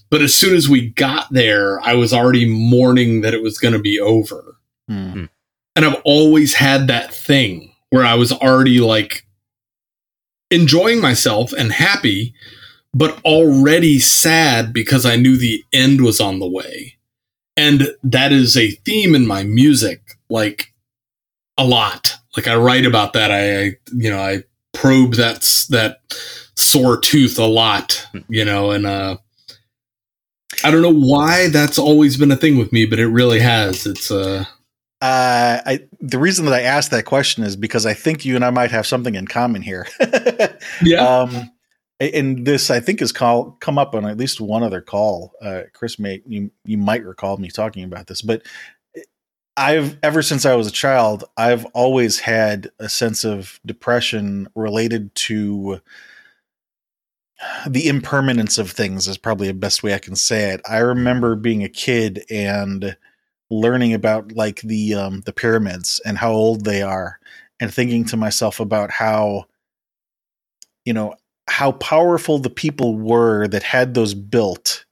[0.09, 3.73] but as soon as we got there I was already mourning that it was going
[3.73, 4.57] to be over
[4.87, 5.25] Hmm.
[5.75, 9.25] and I've always had that thing where I was already like
[10.51, 12.33] enjoying myself and happy,
[12.93, 16.97] but already sad because I knew the end was on the way.
[17.55, 20.73] And that is a theme in my music, like
[21.57, 22.15] a lot.
[22.35, 23.31] Like I write about that.
[23.31, 23.63] I, I
[23.93, 25.99] you know, I probe that's that
[26.55, 29.17] sore tooth a lot, you know, and uh
[30.63, 33.85] I don't know why that's always been a thing with me, but it really has.
[33.85, 34.45] It's uh
[35.01, 38.43] Uh, I the reason that I asked that question is because I think you and
[38.43, 39.87] I might have something in common here.
[40.83, 40.97] yeah.
[40.99, 41.49] Um,
[42.01, 45.33] and this I think has call come up on at least one other call.
[45.41, 48.41] Uh, Chris may you you might recall me talking about this, but
[49.59, 55.13] I've ever since I was a child, I've always had a sense of depression related
[55.15, 55.81] to
[57.67, 60.61] the impermanence of things is probably the best way I can say it.
[60.67, 62.95] I remember being a kid and
[63.49, 67.19] learning about like the um the pyramids and how old they are
[67.59, 69.43] and thinking to myself about how
[70.85, 71.15] you know
[71.49, 74.85] how powerful the people were that had those built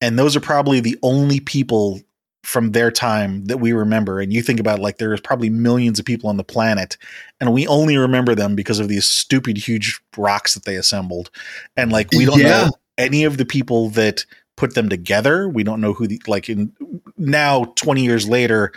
[0.00, 2.00] and those are probably the only people
[2.42, 6.06] from their time that we remember and you think about like there's probably millions of
[6.06, 6.96] people on the planet
[7.38, 11.30] and we only remember them because of these stupid huge rocks that they assembled.
[11.76, 12.48] And like we don't Yeah.
[12.66, 14.24] know any of the people that
[14.56, 15.48] put them together.
[15.48, 16.72] We don't know who the like in
[17.18, 18.72] now 20 years later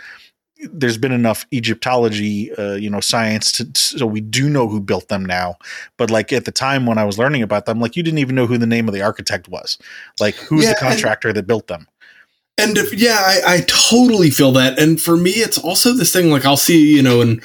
[0.72, 5.08] there's been enough egyptology uh, you know science to so we do know who built
[5.08, 5.56] them now.
[5.98, 8.34] But like at the time when i was learning about them like you didn't even
[8.34, 9.78] know who the name of the architect was.
[10.20, 11.86] Like who's Yeah, the and- contractor that built them
[12.56, 14.78] And if, yeah, I, I totally feel that.
[14.78, 17.40] And for me, it's also this thing like I'll see, you know, in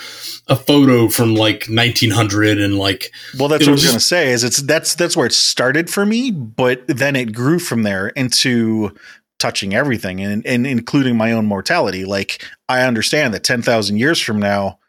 [0.47, 4.03] a photo from like 1900 and like, well that's what i was was going to
[4.03, 7.83] say is it's that's that's where it started for me but then it grew from
[7.83, 8.91] there into
[9.37, 14.39] touching everything and and including my own mortality like i understand that 10,000 years from
[14.39, 14.79] now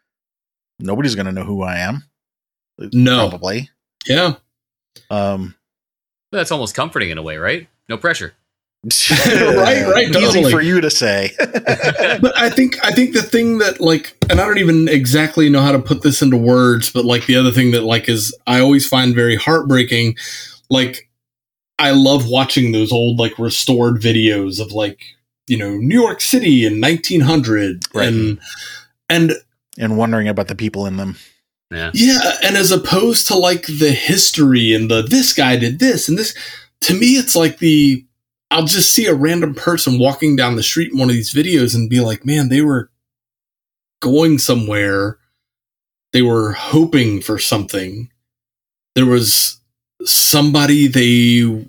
[0.79, 2.03] nobody's going to know who i am
[2.79, 3.29] No.
[3.29, 3.69] probably
[4.07, 4.33] yeah.
[5.11, 5.53] um
[6.31, 7.67] That's almost comforting in a way, right?
[7.87, 8.33] No pressure.
[9.11, 13.79] Right, right, easy for you to say but I think I think the thing that
[13.79, 17.27] like, and I don't even exactly know how to put this into words, but like
[17.27, 20.15] the other thing that like is I always find very heartbreaking.
[20.71, 21.09] Like,
[21.77, 24.99] I love watching those old like restored videos of like
[25.47, 28.07] you know New York City in 1900 Right.
[28.07, 28.39] and
[29.09, 29.33] and
[29.77, 31.17] and wondering about the people in them
[31.69, 31.91] Yeah.
[31.93, 36.17] yeah, and as opposed to like the history and the this guy did this and
[36.17, 36.33] this,
[36.81, 38.05] to me it's like the
[38.51, 41.73] I'll just see a random person walking down the street in one of these videos
[41.73, 42.91] and be like, man, they were
[44.01, 45.17] going somewhere.
[46.11, 48.11] They were hoping for something.
[48.93, 49.61] There was
[50.03, 51.65] somebody they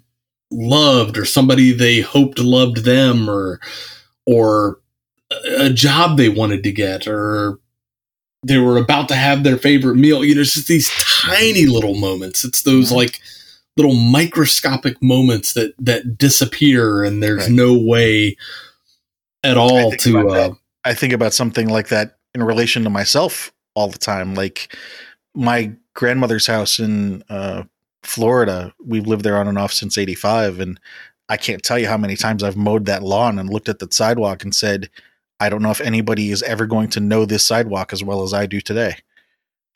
[0.51, 3.61] loved or somebody they hoped loved them or
[4.27, 4.81] or
[5.59, 7.59] a job they wanted to get or
[8.45, 10.25] they were about to have their favorite meal.
[10.25, 12.45] You know, it's just these tiny little moments.
[12.45, 13.21] It's those like
[13.77, 17.51] little microscopic moments that that disappear, and there's Right.
[17.51, 18.37] no way
[19.45, 20.29] at all to.
[20.29, 20.55] Uh.
[20.85, 24.35] I think about something like that in relation to myself all the time.
[24.35, 24.75] Like
[25.35, 27.63] my grandmother's house in uh,
[28.03, 30.59] Florida, we've lived there on and off since 85.
[30.59, 30.81] And
[31.29, 33.87] I can't tell you how many times I've mowed that lawn and looked at the
[33.91, 34.91] sidewalk and said,
[35.39, 38.33] I don't know if anybody is ever going to know this sidewalk as well as
[38.35, 38.97] I do today.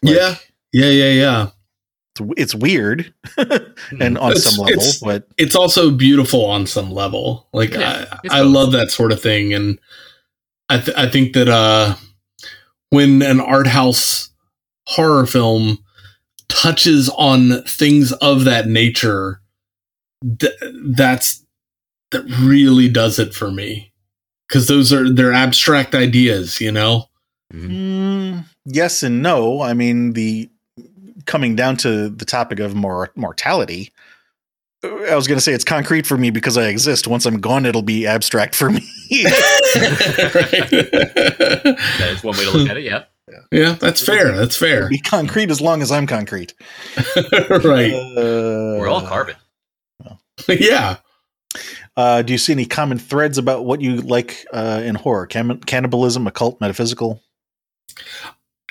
[0.02, 0.34] Like, yeah,
[0.72, 1.50] yeah, yeah, yeah.
[2.18, 6.90] It's, it's weird and on It's- some level, it's- but It's also beautiful on some
[6.90, 7.48] level.
[7.52, 8.52] Like Yeah, I, I both.
[8.52, 9.78] love that sort of thing, and
[10.68, 11.94] I th- I think that uh,
[12.90, 14.30] when an art house
[14.88, 15.78] horror film
[16.48, 19.40] touches on things of that nature,
[20.38, 20.52] th-
[20.94, 21.44] that's
[22.12, 23.92] that really does it for me
[24.48, 27.04] because those are they're abstract ideas, you know.
[27.52, 29.60] Mm, yes and no.
[29.62, 30.50] I mean, the
[31.26, 33.92] coming down to the topic of mor- mortality.
[34.84, 37.08] I was going to say it's concrete for me because I exist.
[37.08, 38.86] Once I'm gone, it'll be abstract for me.
[41.98, 42.84] That is one way to look at it.
[42.84, 43.04] Yeah.
[43.50, 44.36] yeah, that's fair.
[44.36, 44.78] That's fair.
[44.78, 46.54] It'll be concrete as long as I'm concrete.
[47.64, 47.92] right.
[47.92, 49.34] Uh, We're all carbon.
[50.48, 50.98] yeah.
[51.96, 55.26] Uh, do you see any common threads about what you like uh, in horror?
[55.26, 57.22] Cam- cannibalism, occult, metaphysical?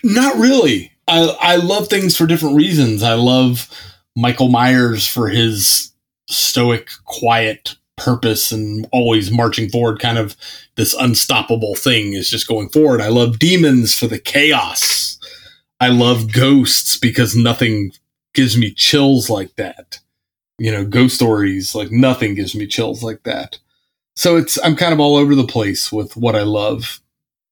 [0.03, 0.91] Not really.
[1.07, 3.03] I I love things for different reasons.
[3.03, 3.69] I love
[4.15, 5.91] Michael Myers for his
[6.27, 10.35] stoic, quiet purpose and always marching forward, kind of
[10.75, 13.01] this unstoppable thing is just going forward.
[13.01, 15.17] I love demons for the chaos.
[15.79, 17.91] I love ghosts because nothing
[18.33, 19.99] gives me chills like that.
[20.57, 23.59] You know, ghost stories, like nothing gives me chills like that.
[24.15, 27.01] So it's I'm kind of all over the place with what I love.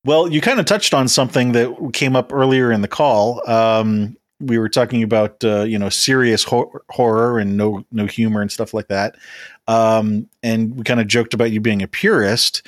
[0.04, 3.48] Well, you kind of touched on something that came up earlier in the call.
[3.48, 8.42] Um, we were talking about uh, you know serious hor- horror and no no humor
[8.42, 9.16] and stuff like that.
[9.66, 12.62] Um, and we kind of joked about you being a purist.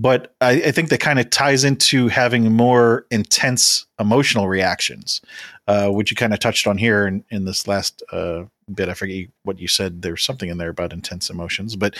[0.00, 5.20] but I, I think that kind of ties into having more intense emotional reactions,
[5.68, 8.44] uh, which you kind of touched on here in, in this last uh,
[8.74, 8.88] bit.
[8.88, 10.00] I forget what you said.
[10.00, 11.96] There's something in there about intense emotions, but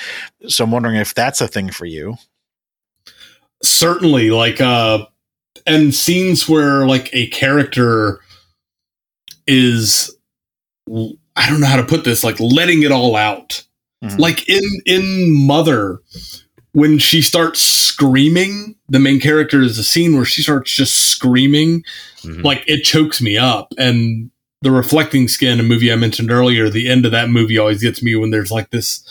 [0.49, 2.17] so I'm wondering if that's a thing for you.
[3.63, 5.07] Certainly, like uh,
[5.67, 8.21] and scenes where like a character
[9.47, 10.15] is
[11.37, 13.65] I don't know how to put this, like letting it all out.
[14.05, 14.19] Mm-hmm.
[14.19, 16.01] Like in in Mother,
[16.73, 21.85] when she starts screaming, the main character is a scene where she starts just screaming,
[22.23, 22.43] mm-hmm.
[22.43, 23.73] like it chokes me up.
[23.79, 24.31] And
[24.63, 28.03] the reflecting skin, a movie I mentioned earlier, the end of that movie always gets
[28.03, 29.05] me when there's like this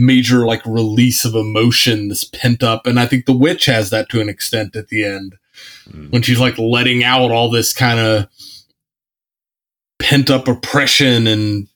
[0.00, 2.86] major like release of emotion, this pent up.
[2.86, 5.36] And I think The Witch has that to an extent at the end.
[5.88, 6.10] Mm-hmm.
[6.10, 8.28] When she's like letting out all this kind of
[9.98, 11.68] pent up oppression and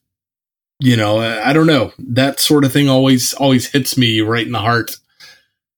[0.79, 4.47] you know I, I don't know that sort of thing always always hits me right
[4.47, 4.97] in the heart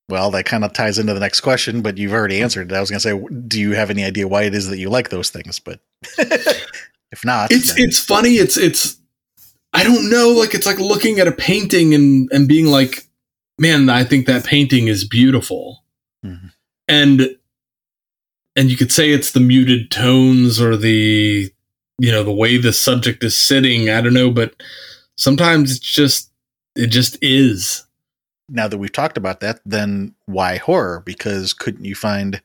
[0.09, 2.75] well, that kind of ties into the next question, but you've already answered it.
[2.75, 4.89] I was going to say, do you have any idea why it is that you
[4.89, 5.59] like those things?
[5.59, 5.81] But
[6.17, 8.35] if not, it's it's funny.
[8.35, 8.97] It's it's
[9.77, 10.29] I don't know.
[10.29, 13.07] Like it's like looking at a painting and and being like,
[13.59, 15.83] man, I think that painting is beautiful,
[16.25, 16.47] mm-hmm.
[16.87, 17.37] and
[18.55, 21.53] and you could say it's the muted tones or the
[21.99, 24.53] you know the way the subject is sitting i don't know but
[25.17, 26.31] sometimes it's just
[26.75, 27.85] it just is
[28.49, 32.41] now that we've talked about that then why horror because couldn't you find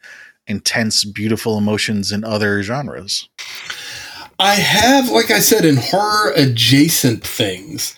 [0.46, 3.28] intense beautiful emotions in other genres
[4.42, 7.96] i have like i said in horror adjacent things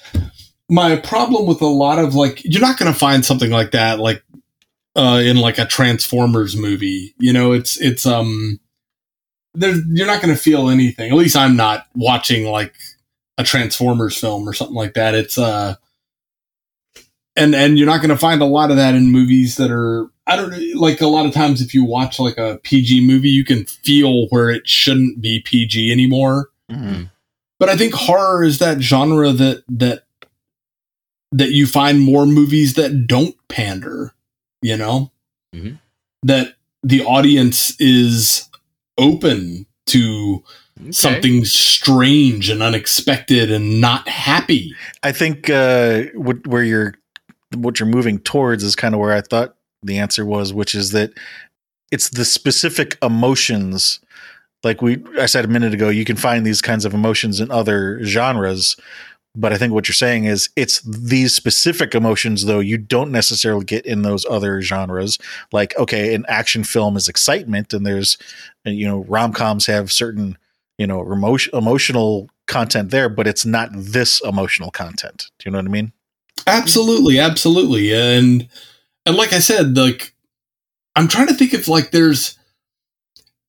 [0.70, 3.98] my problem with a lot of like you're not going to find something like that
[3.98, 4.22] like
[4.96, 8.60] uh in like a transformers movie you know it's it's um
[9.54, 11.10] there, you're not going to feel anything.
[11.10, 12.74] At least I'm not watching like
[13.38, 15.14] a Transformers film or something like that.
[15.14, 15.76] It's uh,
[17.36, 20.08] and and you're not going to find a lot of that in movies that are
[20.26, 23.44] I don't like a lot of times if you watch like a PG movie, you
[23.44, 26.48] can feel where it shouldn't be PG anymore.
[26.70, 27.04] Mm-hmm.
[27.58, 30.04] But I think horror is that genre that that
[31.32, 34.12] that you find more movies that don't pander.
[34.62, 35.12] You know,
[35.54, 35.74] mm-hmm.
[36.22, 38.48] that the audience is
[38.96, 40.42] open to
[40.80, 40.92] okay.
[40.92, 44.74] something strange and unexpected and not happy.
[45.02, 46.94] I think uh, what, where you're
[47.54, 49.53] what you're moving towards is kind of where I thought
[49.84, 51.12] the answer was, which is that
[51.90, 54.00] it's the specific emotions.
[54.62, 57.50] Like we, I said a minute ago, you can find these kinds of emotions in
[57.50, 58.76] other genres,
[59.36, 63.64] but I think what you're saying is it's these specific emotions, though, you don't necessarily
[63.64, 65.18] get in those other genres.
[65.52, 68.16] Like, okay, an action film is excitement, and there's,
[68.64, 70.38] you know, rom coms have certain,
[70.78, 75.30] you know, emotion, emotional content there, but it's not this emotional content.
[75.38, 75.92] Do you know what I mean?
[76.46, 77.92] Absolutely, absolutely.
[77.92, 78.48] And
[79.06, 80.14] and like I said, like
[80.96, 82.38] I'm trying to think if like there's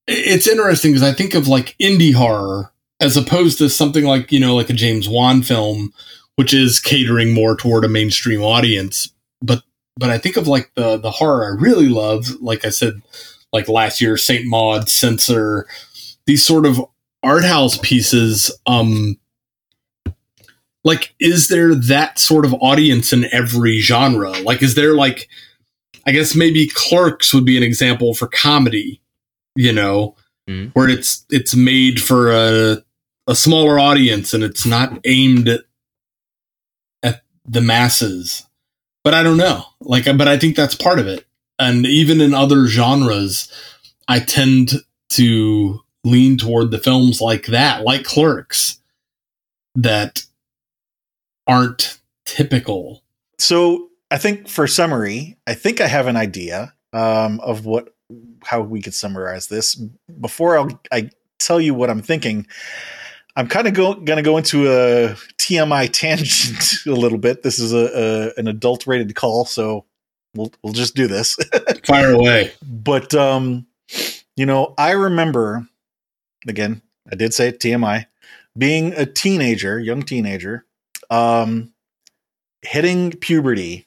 [0.07, 4.39] it's interesting because I think of like indie horror as opposed to something like you
[4.39, 5.93] know like a James Wan film,
[6.35, 9.09] which is catering more toward a mainstream audience.
[9.41, 9.63] But
[9.97, 13.01] but I think of like the the horror I really love, like I said,
[13.53, 15.67] like last year, Saint Maud, Censor,
[16.25, 16.81] these sort of
[17.23, 18.51] art house pieces.
[18.65, 19.17] Um,
[20.83, 24.29] like, is there that sort of audience in every genre?
[24.43, 25.27] Like, is there like,
[26.05, 29.01] I guess maybe Clerks would be an example for comedy,
[29.55, 30.15] you know,
[30.47, 30.71] mm.
[30.73, 32.83] where it's it's made for a
[33.27, 35.61] a smaller audience and it's not aimed at,
[37.01, 38.45] at the masses.
[39.03, 39.65] But I don't know.
[39.81, 41.25] Like but I think that's part of it.
[41.57, 43.51] And even in other genres,
[44.07, 44.73] I tend
[45.09, 48.79] to lean toward the films like that, like Clerks,
[49.75, 50.23] that
[51.47, 53.03] aren't typical.
[53.39, 57.93] So I think for summary, I think I have an idea um, of what
[58.45, 59.75] how we could summarize this.
[60.21, 62.47] Before I'll, I tell you what I'm thinking,
[63.35, 67.43] I'm kind of go, going to go into a TMI tangent a little bit.
[67.43, 69.83] This is a, a an adult rated call, so
[70.33, 71.35] we'll we'll just do this.
[71.85, 72.53] Fire away.
[72.63, 73.67] But um,
[74.37, 75.67] you know, I remember
[76.47, 76.81] again,
[77.11, 78.05] I did say TMI,
[78.57, 80.65] being a teenager, young teenager,
[81.09, 81.73] um,
[82.61, 83.84] hitting puberty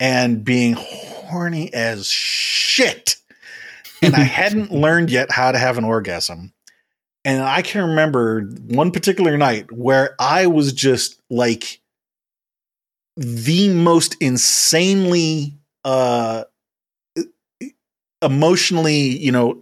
[0.00, 3.16] and being horny as shit.
[4.02, 6.52] And I hadn't learned yet how to have an orgasm.
[7.24, 11.80] And I can remember one particular night where I was just like
[13.16, 16.44] the most insanely uh
[18.20, 19.60] emotionally, you know,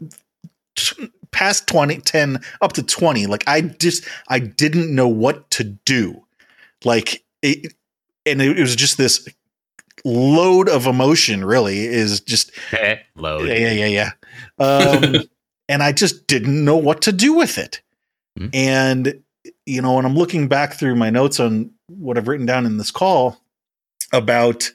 [0.76, 5.64] t- past 20 10 up to 20 like i just i didn't know what to
[5.64, 6.22] do
[6.84, 7.72] like it,
[8.26, 9.26] and it, it was just this
[10.04, 11.44] load of emotion.
[11.44, 12.52] Really, is just
[13.16, 13.48] Load.
[13.48, 14.10] yeah, yeah, yeah,
[14.58, 14.64] yeah.
[14.64, 15.14] Um,
[15.68, 17.80] and I just didn't know what to do with it.
[18.38, 18.48] Hmm.
[18.52, 19.22] And
[19.66, 22.78] you know, when I'm looking back through my notes on what I've written down in
[22.78, 23.38] this call
[24.12, 24.70] about,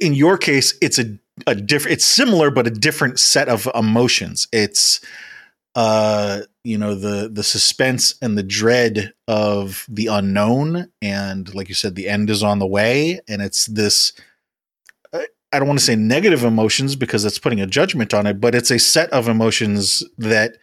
[0.00, 1.94] in your case, it's a a different.
[1.94, 4.48] It's similar, but a different set of emotions.
[4.52, 5.00] It's
[5.74, 11.74] uh you know the the suspense and the dread of the unknown and like you
[11.74, 14.12] said the end is on the way and it's this
[15.12, 15.20] uh,
[15.52, 18.54] I don't want to say negative emotions because it's putting a judgment on it, but
[18.54, 20.56] it's a set of emotions that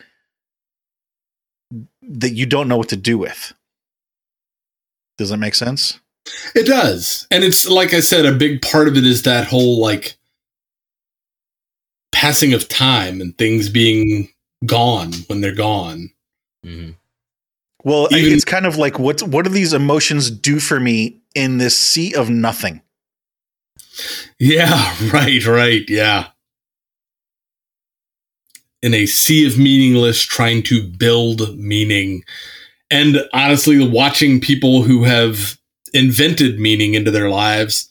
[2.02, 3.53] that you don't know what to do with.
[5.18, 5.99] Does that make sense?
[6.56, 7.27] It does.
[7.30, 10.18] And it's like I said, a big part of it is that whole like
[12.11, 14.30] passing of time and things being
[14.65, 16.10] gone when they're gone.
[16.65, 16.95] Mhm.
[17.84, 21.57] Well, Even- it's kind of like what what do these emotions do for me in
[21.57, 22.81] this sea of nothing?
[24.40, 25.84] Yeah, right, right.
[25.88, 26.27] Yeah.
[28.81, 32.23] In a sea of meaningless, trying to build meaning.
[32.90, 35.57] And honestly, watching people who have
[35.94, 37.90] invented meaning into their lives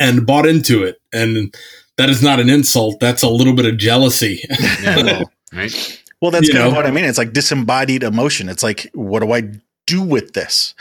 [0.00, 0.98] and bought into it.
[1.12, 1.54] And
[1.98, 3.00] that is not an insult.
[3.00, 4.42] That's a little bit of jealousy.
[4.82, 5.24] Yeah.
[5.52, 6.02] Right?
[6.20, 7.04] Well, that's You kind of what I mean.
[7.04, 8.48] It's like disembodied emotion.
[8.48, 9.52] It's like, what do I
[9.86, 10.74] do with this?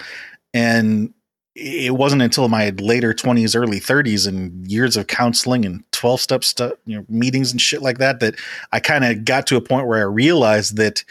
[0.53, 1.13] And
[1.55, 6.43] it wasn't until my later 20s, early 30s, and years of counseling and 12 step
[6.43, 8.35] stuff, you know, meetings and shit like that, that
[8.71, 11.03] I kind of got to a point where I realized that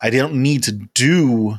[0.00, 1.56] I don't need to do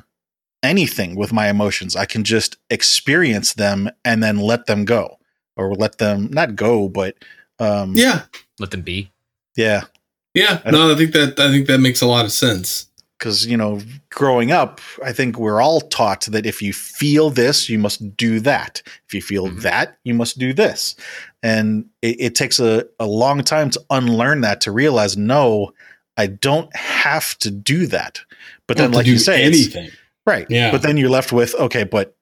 [0.63, 1.95] anything with my emotions.
[1.95, 5.17] I can just experience them and then let them go
[5.55, 7.15] or let them not go, but
[7.59, 8.23] um, yeah.
[8.59, 9.11] Let them be.
[9.55, 9.83] yeah.
[10.33, 10.61] Yeah.
[10.65, 12.87] I No, I think that I think that makes a lot of sense.
[13.19, 13.79] because you know
[14.09, 18.39] growing up i think we're all taught that if you feel this you must do
[18.39, 19.61] that if you feel Mhm.
[19.61, 20.95] that you must do this
[21.43, 25.71] and it, it takes a, a long time to unlearn that to realize no
[26.17, 28.21] i don't have to do that
[28.67, 29.91] but then like you say anything.
[30.25, 30.71] right Yeah.
[30.71, 32.15] but then you're left with okay but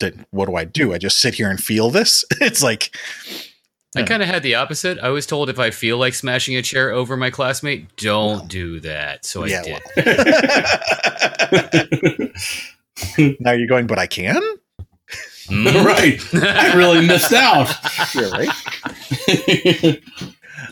[0.00, 2.90] then what do i do i just sit here and feel this it's like
[3.96, 4.98] I kind of had the opposite.
[4.98, 8.80] I was told if I feel like smashing a chair over my classmate, don't do
[8.80, 9.24] that.
[9.24, 9.80] So I yeah did.
[13.18, 13.36] well.
[13.40, 14.42] now you're going but i can
[15.46, 15.84] Mm.
[15.84, 16.18] right.
[16.42, 17.68] I really missed out.
[18.14, 18.48] yeah right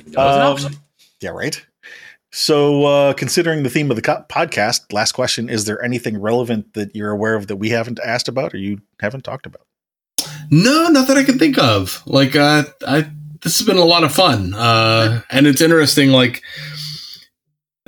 [0.07, 0.78] That was an Um.
[1.20, 1.62] Yeah, right.
[2.32, 6.73] So, uh, considering the theme of the co- podcast, last question: Is there anything relevant
[6.73, 9.66] that you're aware of that we haven't asked about or you haven't talked about?
[10.53, 12.03] No, not that I can think of.
[12.07, 13.11] Like, uh, I
[13.43, 16.11] this has been a lot of fun, uh, and it's interesting.
[16.11, 16.43] Like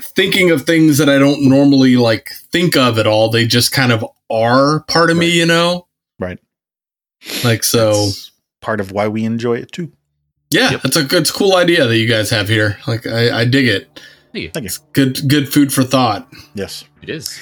[0.01, 3.31] thinking of things that I don't normally like think of at all.
[3.31, 5.87] They just kind of are part of me, you know.
[6.19, 6.39] Right.
[7.45, 9.93] Like so, That's part of why we enjoy it too.
[10.51, 10.85] yeah, Yep.
[10.85, 12.79] it's a good, it's a cool idea that you guys have here.
[12.87, 14.01] Like, I, I dig it.
[14.33, 14.51] Thank you.
[14.51, 14.67] Thank you.
[14.69, 16.29] It's good, good food for thought.
[16.55, 16.85] Yes.
[17.03, 17.39] It is.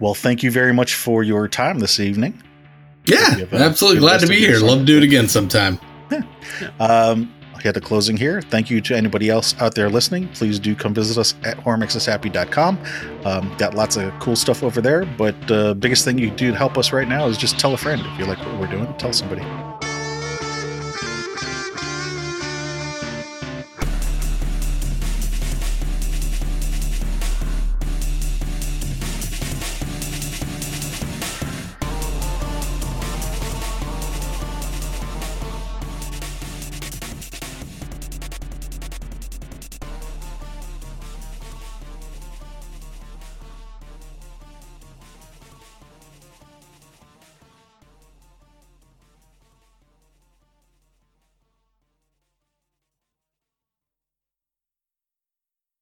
[0.00, 2.42] Well, thank you very much for your time this evening.
[3.06, 4.58] Yeah, a absolutely glad to be here.
[4.58, 5.78] Love to do it again sometime.
[6.78, 8.42] Um, I had the closing here.
[8.42, 10.28] Thank you to anybody else out there listening.
[10.28, 12.78] Please do come visit us at hormixishappy.com.
[13.24, 16.50] Um, got lots of cool stuff over there, but the uh, biggest thing you do
[16.50, 18.02] to help us right now is just tell a friend.
[18.04, 19.42] If you like what we're doing, tell somebody.